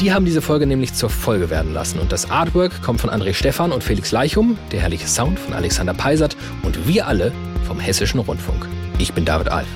[0.00, 1.98] Die haben diese Folge nämlich zur Folge werden lassen.
[1.98, 5.92] Und das Artwork kommt von André Stephan und Felix Leichum, der herrliche Sound von Alexander
[5.92, 7.30] Peisert und wir alle
[7.66, 8.66] vom Hessischen Rundfunk.
[8.98, 9.68] Ich bin David Alf.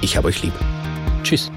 [0.00, 0.52] Ich habe euch lieb.
[1.24, 1.50] Tschüss.